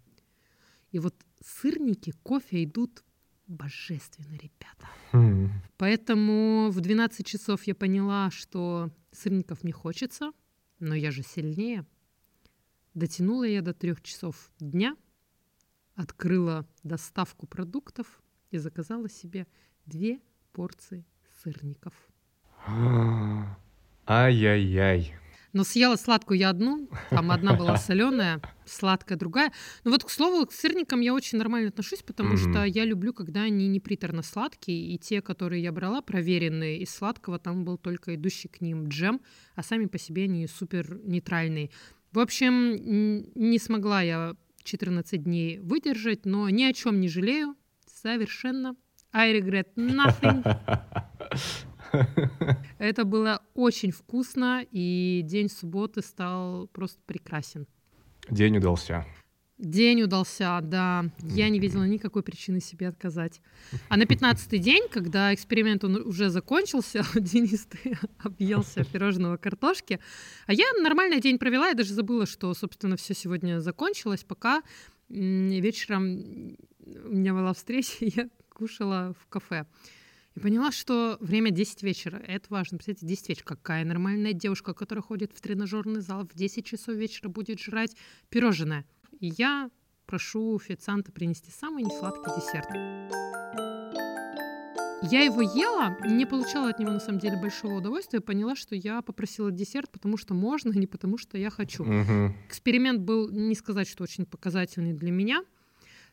И 0.92 1.00
вот 1.00 1.16
сырники, 1.44 2.14
кофе 2.24 2.64
идут 2.64 3.04
божественно, 3.48 4.34
ребята. 4.34 4.90
Mm. 5.12 5.50
Поэтому 5.78 6.70
в 6.72 6.80
12 6.80 7.26
часов 7.26 7.64
я 7.64 7.76
поняла, 7.76 8.32
что 8.32 8.92
сырников 9.12 9.64
не 9.64 9.72
хочется, 9.72 10.32
но 10.80 10.96
я 10.96 11.12
же 11.12 11.24
сильнее. 11.24 11.86
Дотянула 12.94 13.44
я 13.44 13.62
до 13.62 13.74
трех 13.74 14.02
часов 14.02 14.52
дня, 14.60 14.96
открыла 15.96 16.68
доставку 16.84 17.48
продуктов, 17.48 18.22
и 18.52 18.58
заказала 18.58 19.10
себе 19.10 19.48
две 19.86 20.20
порции 20.52 21.06
сырников. 21.42 21.94
Ай-яй-яй. 24.08 25.14
Но 25.52 25.64
съела 25.64 25.96
сладкую 25.96 26.38
я 26.38 26.50
одну, 26.50 26.88
там 27.10 27.32
одна 27.32 27.56
была 27.56 27.78
соленая, 27.78 28.40
сладкая 28.66 29.18
другая. 29.18 29.52
Но 29.84 29.92
вот, 29.92 30.04
к 30.04 30.10
слову, 30.10 30.46
к 30.46 30.54
сырникам 30.54 31.02
я 31.02 31.14
очень 31.14 31.40
нормально 31.40 31.70
отношусь, 31.70 32.04
потому 32.04 32.34
mm-hmm. 32.34 32.52
что 32.52 32.64
я 32.66 32.86
люблю, 32.86 33.14
когда 33.14 33.44
они 33.44 33.68
не 33.68 33.80
приторно 33.80 34.22
сладкие, 34.22 34.94
и 34.94 34.98
те, 35.00 35.22
которые 35.22 35.64
я 35.64 35.72
брала, 35.72 36.02
проверенные 36.02 36.80
из 36.80 36.92
сладкого, 36.92 37.40
там 37.40 37.66
был 37.66 37.78
только 37.78 38.14
идущий 38.14 38.48
к 38.48 38.62
ним 38.62 38.90
джем, 38.90 39.22
а 39.56 39.64
сами 39.64 39.86
по 39.86 39.98
себе 39.98 40.26
они 40.26 40.46
супер 40.46 41.00
нейтральные. 41.04 41.72
В 42.12 42.20
общем, 42.20 42.76
не 43.34 43.58
смогла 43.58 44.02
я 44.02 44.36
14 44.64 45.24
дней 45.24 45.60
выдержать, 45.60 46.26
но 46.26 46.50
ни 46.50 46.64
о 46.64 46.74
чем 46.74 47.00
не 47.00 47.08
жалею 47.08 47.56
совершенно. 48.02 48.76
I 49.12 49.34
regret 49.34 49.68
nothing. 49.76 50.44
Это 52.78 53.04
было 53.04 53.42
очень 53.56 53.92
вкусно, 53.92 54.66
и 54.72 55.22
день 55.24 55.50
субботы 55.50 56.02
стал 56.02 56.68
просто 56.68 57.00
прекрасен. 57.06 57.66
День 58.30 58.58
удался. 58.58 59.06
День 59.58 60.04
удался, 60.04 60.60
да. 60.62 61.06
Я 61.22 61.50
не 61.50 61.60
видела 61.60 61.84
никакой 61.84 62.24
причины 62.24 62.62
себе 62.62 62.88
отказать. 62.88 63.42
А 63.90 63.98
на 63.98 64.04
15-й 64.04 64.58
день, 64.58 64.88
когда 64.90 65.34
эксперимент 65.34 65.84
он 65.84 65.98
уже 65.98 66.30
закончился, 66.30 67.04
Денис, 67.16 67.66
ты 67.66 67.98
объелся 68.20 68.86
пирожного 68.86 69.36
картошки, 69.36 70.00
а 70.46 70.54
я 70.54 70.66
нормальный 70.82 71.20
день 71.20 71.38
провела, 71.38 71.68
я 71.68 71.74
даже 71.74 71.94
забыла, 71.94 72.26
что, 72.26 72.54
собственно, 72.54 72.96
все 72.96 73.14
сегодня 73.14 73.60
закончилось, 73.60 74.24
пока 74.24 74.62
вечером 75.10 76.56
у 77.06 77.16
меня 77.16 77.34
была 77.34 77.54
встреча, 77.54 77.98
я 78.00 78.30
кушала 78.50 79.14
в 79.20 79.28
кафе. 79.28 79.66
И 80.36 80.40
поняла, 80.40 80.72
что 80.72 81.18
время 81.20 81.52
10 81.52 81.84
вечера. 81.84 82.18
Это 82.18 82.48
важно. 82.50 82.78
Представляете, 82.78 83.08
10 83.08 83.30
вечера. 83.30 83.46
Какая 83.46 83.84
нормальная 83.84 84.34
девушка, 84.34 84.74
которая 84.74 85.02
ходит 85.02 85.34
в 85.34 85.42
тренажерный 85.42 86.02
зал 86.02 86.28
в 86.28 86.36
10 86.36 86.66
часов 86.66 86.96
вечера, 86.96 87.30
будет 87.30 87.60
жрать 87.60 87.96
пирожное. 88.30 88.86
И 89.20 89.34
я 89.38 89.70
прошу 90.06 90.56
официанта 90.56 91.12
принести 91.12 91.52
самый 91.52 91.84
несладкий 91.84 92.32
десерт. 92.36 92.70
Я 95.02 95.22
его 95.22 95.42
ела, 95.42 95.98
не 96.06 96.26
получала 96.26 96.70
от 96.70 96.80
него 96.80 96.92
на 96.92 97.00
самом 97.00 97.20
деле 97.20 97.38
большого 97.38 97.76
удовольствия, 97.76 98.20
поняла, 98.20 98.56
что 98.56 98.76
я 98.76 99.02
попросила 99.02 99.50
десерт, 99.50 99.90
потому 99.92 100.18
что 100.18 100.34
можно, 100.34 100.72
а 100.72 100.78
не 100.78 100.88
потому 100.88 101.18
что 101.18 101.38
я 101.38 101.50
хочу. 101.50 101.86
Мгм. 101.86 102.36
Эксперимент 102.48 103.02
был, 103.02 103.30
не 103.30 103.56
сказать, 103.56 103.88
что 103.88 104.04
очень 104.04 104.26
показательный 104.26 104.94
для 104.94 105.12
меня, 105.12 105.44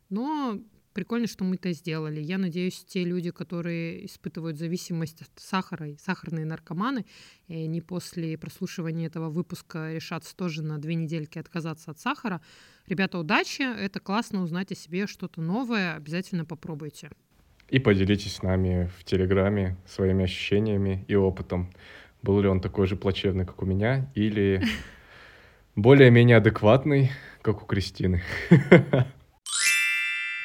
но 0.08 0.60
прикольно, 0.96 1.26
что 1.26 1.44
мы 1.44 1.56
это 1.56 1.72
сделали. 1.72 2.22
Я 2.22 2.38
надеюсь, 2.38 2.82
те 2.82 3.04
люди, 3.04 3.30
которые 3.30 4.06
испытывают 4.06 4.56
зависимость 4.56 5.20
от 5.20 5.28
сахара, 5.36 5.90
сахарные 6.02 6.46
наркоманы, 6.46 7.04
и 7.48 7.64
они 7.64 7.82
после 7.82 8.38
прослушивания 8.38 9.06
этого 9.06 9.28
выпуска 9.28 9.92
решатся 9.92 10.34
тоже 10.34 10.62
на 10.62 10.78
две 10.78 10.94
недельки 10.94 11.38
отказаться 11.38 11.90
от 11.90 12.00
сахара. 12.00 12.40
Ребята, 12.86 13.18
удачи! 13.18 13.60
Это 13.60 14.00
классно 14.00 14.42
узнать 14.42 14.72
о 14.72 14.74
себе 14.74 15.06
что-то 15.06 15.42
новое. 15.42 15.94
Обязательно 15.96 16.46
попробуйте. 16.46 17.10
И 17.68 17.78
поделитесь 17.78 18.36
с 18.36 18.42
нами 18.42 18.90
в 18.98 19.04
Телеграме 19.04 19.76
своими 19.86 20.24
ощущениями 20.24 21.04
и 21.08 21.14
опытом. 21.14 21.74
Был 22.22 22.40
ли 22.40 22.48
он 22.48 22.62
такой 22.62 22.86
же 22.86 22.96
плачевный, 22.96 23.44
как 23.44 23.60
у 23.62 23.66
меня, 23.66 24.10
или 24.14 24.62
более-менее 25.76 26.38
адекватный, 26.38 27.10
как 27.42 27.62
у 27.62 27.66
Кристины. 27.66 28.22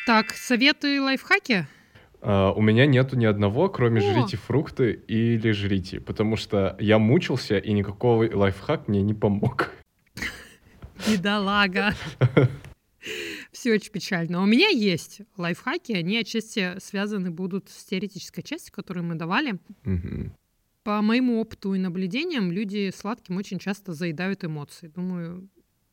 Так, 0.06 0.32
советы 0.32 1.02
лайфхаки? 1.02 1.68
А, 2.22 2.52
У 2.54 2.62
меня 2.62 2.86
нету 2.86 3.16
ни 3.16 3.26
одного, 3.26 3.70
кроме 3.70 4.02
О! 4.02 4.14
жрите 4.14 4.38
фрукты 4.38 4.94
или 4.94 5.52
жрите, 5.52 6.00
потому 6.00 6.38
что 6.38 6.76
я 6.80 6.98
мучился, 7.00 7.58
и 7.58 7.72
никакого 7.74 8.28
лайфхак 8.36 8.88
мне 8.88 9.02
не 9.02 9.14
помог. 9.14 9.72
Бедолага. 11.08 11.94
Все 13.52 13.74
очень 13.74 13.92
печально. 13.92 14.42
У 14.42 14.46
меня 14.46 14.70
есть 14.70 15.22
лайфхаки, 15.38 15.92
они 15.94 16.18
отчасти 16.18 16.80
связаны 16.80 17.32
будут 17.32 17.70
с 17.70 17.84
теоретической 17.86 18.44
частью, 18.44 18.74
которую 18.74 19.04
мы 19.04 19.16
давали. 19.16 19.60
По 20.84 21.02
моему 21.02 21.40
опыту 21.40 21.74
и 21.76 21.80
наблюдениям, 21.80 22.52
люди 22.52 22.92
сладким 22.96 23.38
очень 23.38 23.60
часто 23.60 23.94
заедают 23.94 24.44
эмоции. 24.44 24.88
Думаю, 24.88 25.48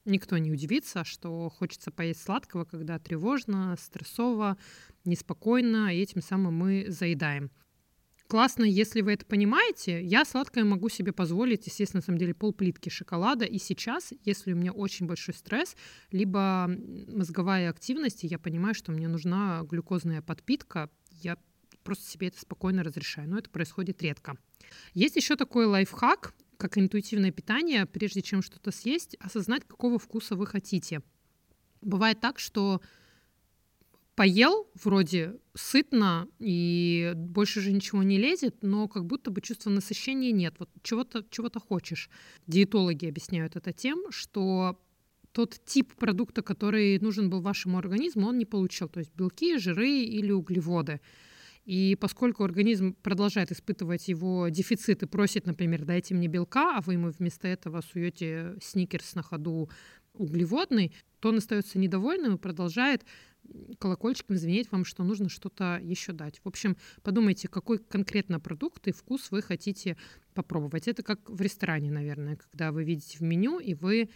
никто 0.09 0.39
не 0.39 0.51
удивится, 0.51 1.05
что 1.05 1.49
хочется 1.51 1.91
поесть 1.91 2.23
сладкого, 2.23 2.65
когда 2.65 2.99
тревожно, 2.99 3.77
стрессово, 3.79 4.57
неспокойно, 5.05 5.95
и 5.95 6.01
этим 6.01 6.23
самым 6.23 6.55
мы 6.55 6.87
заедаем. 6.89 7.51
Классно, 8.29 8.65
если 8.65 9.01
вы 9.01 9.15
это 9.15 9.25
понимаете. 9.25 10.05
Я 10.05 10.27
сладкое 10.27 10.63
могу 10.63 10.91
себе 10.91 11.13
позволить, 11.13 11.67
естественно, 11.67 12.01
на 12.01 12.05
самом 12.05 12.19
деле, 12.19 12.35
полплитки 12.35 12.91
шоколада. 12.91 13.47
И 13.47 13.59
сейчас, 13.59 14.13
если 14.23 14.53
у 14.53 14.57
меня 14.57 14.73
очень 14.73 15.07
большой 15.07 15.33
стресс, 15.33 15.75
либо 16.11 16.71
мозговая 17.09 17.71
активность, 17.71 18.25
и 18.25 18.27
я 18.27 18.39
понимаю, 18.39 18.75
что 18.75 18.93
мне 18.93 19.09
нужна 19.09 19.63
глюкозная 19.63 20.21
подпитка, 20.21 20.91
я 21.23 21.39
просто 21.85 22.05
себе 22.07 22.29
это 22.29 22.39
спокойно 22.39 22.83
разрешаю. 22.83 23.31
Но 23.31 23.39
это 23.39 23.49
происходит 23.49 24.03
редко. 24.03 24.37
Есть 24.93 25.17
еще 25.17 25.35
такой 25.37 25.65
лайфхак, 25.65 26.35
как 26.59 26.77
интуитивное 26.77 27.31
питание, 27.31 27.87
прежде 27.87 28.21
чем 28.21 28.43
что-то 28.43 28.71
съесть, 28.71 29.17
осознать, 29.21 29.65
какого 29.67 29.99
вкуса 29.99 30.37
вы 30.37 30.47
хотите. 30.47 31.01
Бывает 31.81 32.21
так, 32.21 32.39
что 32.39 32.83
поел 34.17 34.69
вроде 34.75 35.37
сытно 35.55 36.27
и 36.41 37.13
больше 37.15 37.61
же 37.61 37.71
ничего 37.71 38.03
не 38.03 38.19
лезет, 38.19 38.57
но 38.63 38.89
как 38.89 39.07
будто 39.07 39.31
бы 39.31 39.41
чувства 39.41 39.71
насыщения 39.71 40.33
нет. 40.33 40.57
Вот 40.59 40.69
чего-то 40.83 41.25
чего 41.31 41.49
хочешь. 41.61 42.11
Диетологи 42.49 43.07
объясняют 43.07 43.55
это 43.55 43.73
тем, 43.73 44.11
что 44.11 44.81
тот 45.31 45.61
тип 45.65 45.95
продукта, 45.95 46.43
который 46.43 46.99
нужен 46.99 47.31
был 47.31 47.41
вашему 47.41 47.79
организму, 47.79 48.27
он 48.27 48.39
не 48.39 48.45
получил. 48.45 48.89
То 48.89 48.99
есть 48.99 49.15
белки, 49.15 49.57
жиры 49.59 49.89
или 49.89 50.33
углеводы. 50.33 51.01
И 51.69 51.97
поскольку 52.01 52.45
организм 52.45 52.95
продолжает 52.95 53.53
испытывать 53.53 54.09
его 54.09 54.49
дефицит 54.49 55.03
и 55.03 55.07
просит, 55.07 55.45
например, 55.45 55.85
дайте 55.85 56.15
мне 56.15 56.27
белка, 56.27 56.79
а 56.79 56.81
вы 56.81 56.95
ему 56.95 57.11
вместо 57.11 57.47
этого 57.47 57.83
суете 57.83 58.55
сникерс 58.63 59.15
на 59.15 59.23
ходу 59.23 59.69
углеводный, 60.15 60.95
то 61.21 61.29
он 61.29 61.37
остается 61.37 61.79
недовольным 61.79 62.37
и 62.37 62.39
продолжает 62.39 63.05
колокольчиком 63.79 64.39
звенеть 64.39 64.73
вам, 64.73 64.87
что 64.87 65.05
нужно 65.05 65.29
что-то 65.29 65.79
еще 65.83 66.13
дать. 66.13 66.41
В 66.43 66.49
общем, 66.49 66.75
подумайте, 67.03 67.49
какой 67.49 67.77
конкретно 67.77 68.41
продукт 68.41 68.89
и 68.89 68.93
вкус 68.93 69.31
вы 69.31 69.43
хотите 69.43 69.99
попробовать. 70.33 70.89
Это 70.89 71.03
как 71.03 71.29
в 71.29 71.39
ресторане, 71.43 71.91
наверное, 71.91 72.37
когда 72.37 72.73
вы 72.73 72.83
видите 72.83 73.19
в 73.19 73.23
меню, 73.23 73.59
и 73.59 73.75
вы 73.75 74.09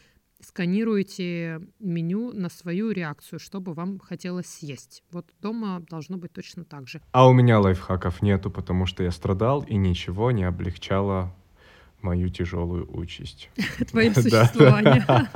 сканируете 0.43 1.61
меню 1.79 2.33
на 2.33 2.49
свою 2.49 2.91
реакцию, 2.91 3.39
чтобы 3.39 3.75
вам 3.75 3.99
хотелось 3.99 4.47
съесть. 4.47 5.03
Вот 5.11 5.27
дома 5.41 5.85
должно 5.89 6.17
быть 6.17 6.33
точно 6.33 6.65
так 6.65 6.89
же. 6.89 7.01
А 7.13 7.29
у 7.29 7.33
меня 7.33 7.61
лайфхаков 7.61 8.23
нету, 8.23 8.51
потому 8.51 8.87
что 8.87 9.03
я 9.03 9.11
страдал, 9.11 9.63
и 9.63 9.77
ничего 9.77 10.31
не 10.31 10.45
облегчало 10.45 11.35
мою 12.03 12.29
тяжелую 12.29 12.89
участь. 12.97 13.51
Твоим 13.91 14.15
существованием. 14.15 15.29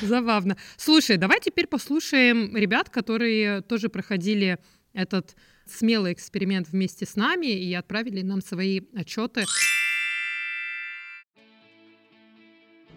Забавно. 0.02 0.56
Слушай, 0.76 1.16
давай 1.16 1.40
теперь 1.40 1.66
послушаем 1.66 2.56
ребят, 2.56 2.88
которые 2.88 3.60
тоже 3.62 3.88
проходили 3.88 4.58
этот 4.94 5.36
смелый 5.66 6.12
эксперимент 6.12 6.68
вместе 6.68 7.06
с 7.06 7.16
нами 7.16 7.46
и 7.46 7.72
отправили 7.74 8.22
нам 8.22 8.40
свои 8.40 8.80
отчеты. 8.94 9.44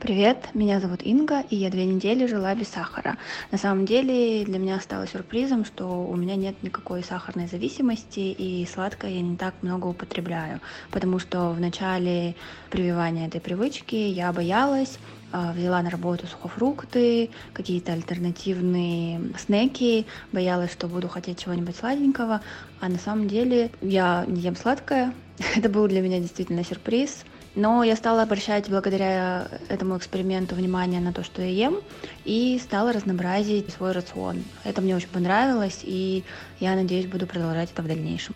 Привет, 0.05 0.49
меня 0.53 0.79
зовут 0.79 1.01
Инга, 1.01 1.43
и 1.49 1.55
я 1.55 1.71
две 1.71 1.83
недели 1.83 2.27
жила 2.27 2.53
без 2.53 2.67
сахара. 2.67 3.17
На 3.51 3.57
самом 3.57 3.87
деле 3.87 4.45
для 4.45 4.59
меня 4.59 4.79
стало 4.79 5.07
сюрпризом, 5.07 5.65
что 5.65 5.87
у 5.87 6.15
меня 6.15 6.35
нет 6.35 6.61
никакой 6.61 7.03
сахарной 7.03 7.47
зависимости, 7.47 8.19
и 8.19 8.67
сладкое 8.71 9.09
я 9.09 9.21
не 9.21 9.35
так 9.35 9.55
много 9.63 9.87
употребляю, 9.87 10.61
потому 10.91 11.17
что 11.17 11.49
в 11.49 11.59
начале 11.59 12.35
прививания 12.69 13.25
этой 13.25 13.41
привычки 13.41 13.95
я 13.95 14.31
боялась, 14.31 14.99
а, 15.31 15.53
взяла 15.53 15.81
на 15.81 15.89
работу 15.89 16.27
сухофрукты, 16.27 17.31
какие-то 17.53 17.93
альтернативные 17.93 19.31
снеки, 19.39 20.05
боялась, 20.31 20.71
что 20.71 20.87
буду 20.87 21.07
хотеть 21.07 21.43
чего-нибудь 21.43 21.77
сладенького, 21.77 22.41
а 22.79 22.89
на 22.89 22.99
самом 22.99 23.27
деле 23.27 23.71
я 23.81 24.23
не 24.27 24.41
ем 24.41 24.55
сладкое. 24.55 25.15
Это 25.55 25.67
был 25.67 25.87
для 25.87 26.01
меня 26.01 26.19
действительно 26.19 26.63
сюрприз. 26.63 27.25
Но 27.55 27.83
я 27.83 27.95
стала 27.95 28.23
обращать 28.23 28.69
благодаря 28.69 29.47
этому 29.69 29.97
эксперименту 29.97 30.55
внимание 30.55 30.99
на 30.99 31.13
то, 31.13 31.23
что 31.23 31.41
я 31.41 31.47
ем, 31.47 31.77
и 32.25 32.59
стала 32.61 32.91
разнообразить 32.91 33.71
свой 33.71 33.93
рацион. 33.93 34.43
Это 34.65 34.81
мне 34.81 34.93
очень 34.93 35.07
понравилось, 35.07 35.79
и 35.83 36.25
я 36.59 36.75
надеюсь, 36.75 37.07
буду 37.07 37.27
продолжать 37.27 37.71
это 37.71 37.81
в 37.81 37.87
дальнейшем. 37.87 38.35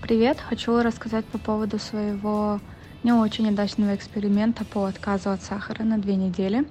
Привет, 0.00 0.38
хочу 0.38 0.80
рассказать 0.80 1.24
по 1.24 1.38
поводу 1.38 1.80
своего 1.80 2.60
не 3.02 3.12
очень 3.12 3.48
удачного 3.48 3.96
эксперимента 3.96 4.64
по 4.64 4.84
отказу 4.84 5.30
от 5.30 5.42
сахара 5.42 5.82
на 5.82 5.98
две 5.98 6.14
недели. 6.14 6.66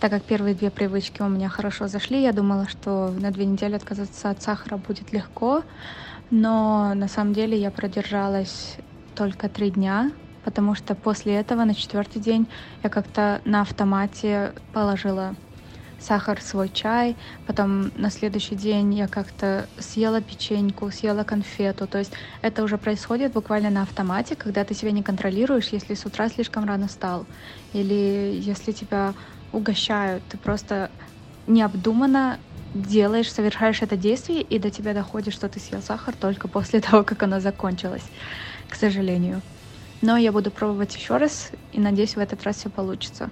Так 0.00 0.10
как 0.10 0.22
первые 0.22 0.54
две 0.54 0.70
привычки 0.70 1.20
у 1.20 1.28
меня 1.28 1.50
хорошо 1.50 1.86
зашли, 1.86 2.22
я 2.22 2.32
думала, 2.32 2.66
что 2.66 3.08
на 3.10 3.30
две 3.30 3.44
недели 3.44 3.74
отказаться 3.74 4.30
от 4.30 4.42
сахара 4.42 4.78
будет 4.78 5.12
легко, 5.12 5.64
но 6.30 6.94
на 6.94 7.08
самом 7.08 7.34
деле 7.34 7.60
я 7.60 7.70
продержалась 7.70 8.76
только 9.14 9.48
три 9.50 9.70
дня, 9.70 10.10
потому 10.42 10.74
что 10.74 10.94
после 10.94 11.34
этого 11.34 11.64
на 11.64 11.74
четвертый 11.74 12.20
день 12.20 12.50
я 12.82 12.90
как-то 12.90 13.40
на 13.44 13.62
автомате 13.62 14.54
положила 14.72 15.36
сахар 15.98 16.40
в 16.40 16.42
свой 16.42 16.68
чай, 16.68 17.16
потом 17.44 17.92
на 17.94 18.10
следующий 18.10 18.56
день 18.56 18.92
я 18.94 19.06
как-то 19.08 19.70
съела 19.78 20.20
печеньку, 20.20 20.90
съела 20.90 21.24
конфету, 21.24 21.86
то 21.86 21.98
есть 21.98 22.14
это 22.42 22.64
уже 22.64 22.76
происходит 22.78 23.32
буквально 23.34 23.70
на 23.70 23.82
автомате, 23.82 24.34
когда 24.36 24.64
ты 24.64 24.74
себя 24.74 24.90
не 24.92 25.02
контролируешь, 25.04 25.68
если 25.68 25.94
с 25.94 26.04
утра 26.06 26.28
слишком 26.28 26.64
рано 26.64 26.88
встал, 26.88 27.28
или 27.72 28.32
если 28.34 28.72
тебя 28.72 29.14
угощают, 29.52 30.26
ты 30.28 30.38
просто 30.38 30.92
необдуманно 31.46 32.40
делаешь, 32.74 33.30
совершаешь 33.32 33.82
это 33.82 33.96
действие, 33.96 34.42
и 34.42 34.58
до 34.58 34.70
тебя 34.70 34.94
доходит, 34.94 35.34
что 35.34 35.48
ты 35.48 35.60
съел 35.60 35.82
сахар 35.82 36.16
только 36.16 36.48
после 36.48 36.80
того, 36.82 37.04
как 37.04 37.22
оно 37.22 37.38
закончилось, 37.40 38.10
к 38.68 38.74
сожалению. 38.76 39.44
Но 40.02 40.16
я 40.16 40.32
буду 40.32 40.50
пробовать 40.50 40.96
еще 40.96 41.16
раз, 41.16 41.52
и 41.72 41.78
надеюсь, 41.78 42.16
в 42.16 42.18
этот 42.18 42.42
раз 42.42 42.56
все 42.56 42.68
получится. 42.68 43.30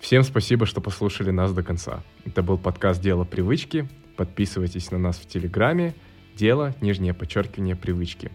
Всем 0.00 0.24
спасибо, 0.24 0.66
что 0.66 0.80
послушали 0.80 1.30
нас 1.30 1.52
до 1.52 1.62
конца. 1.62 2.02
Это 2.24 2.42
был 2.42 2.58
подкаст 2.58 3.00
«Дело 3.00 3.24
привычки». 3.24 3.88
Подписывайтесь 4.16 4.90
на 4.90 4.98
нас 4.98 5.16
в 5.16 5.28
Телеграме. 5.28 5.94
Дело, 6.34 6.74
нижнее 6.80 7.14
подчеркивание, 7.14 7.76
привычки. 7.76 8.32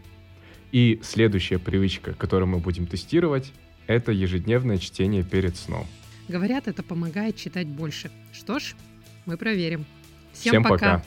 И 0.71 1.01
следующая 1.03 1.59
привычка, 1.59 2.13
которую 2.13 2.47
мы 2.47 2.59
будем 2.59 2.87
тестировать, 2.87 3.51
это 3.87 4.13
ежедневное 4.13 4.77
чтение 4.77 5.23
перед 5.23 5.57
сном. 5.57 5.85
Говорят, 6.29 6.69
это 6.69 6.83
помогает 6.83 7.35
читать 7.35 7.67
больше. 7.67 8.11
Что 8.31 8.59
ж, 8.59 8.75
мы 9.25 9.35
проверим. 9.35 9.85
Всем 10.31 10.63
пока. 10.63 11.03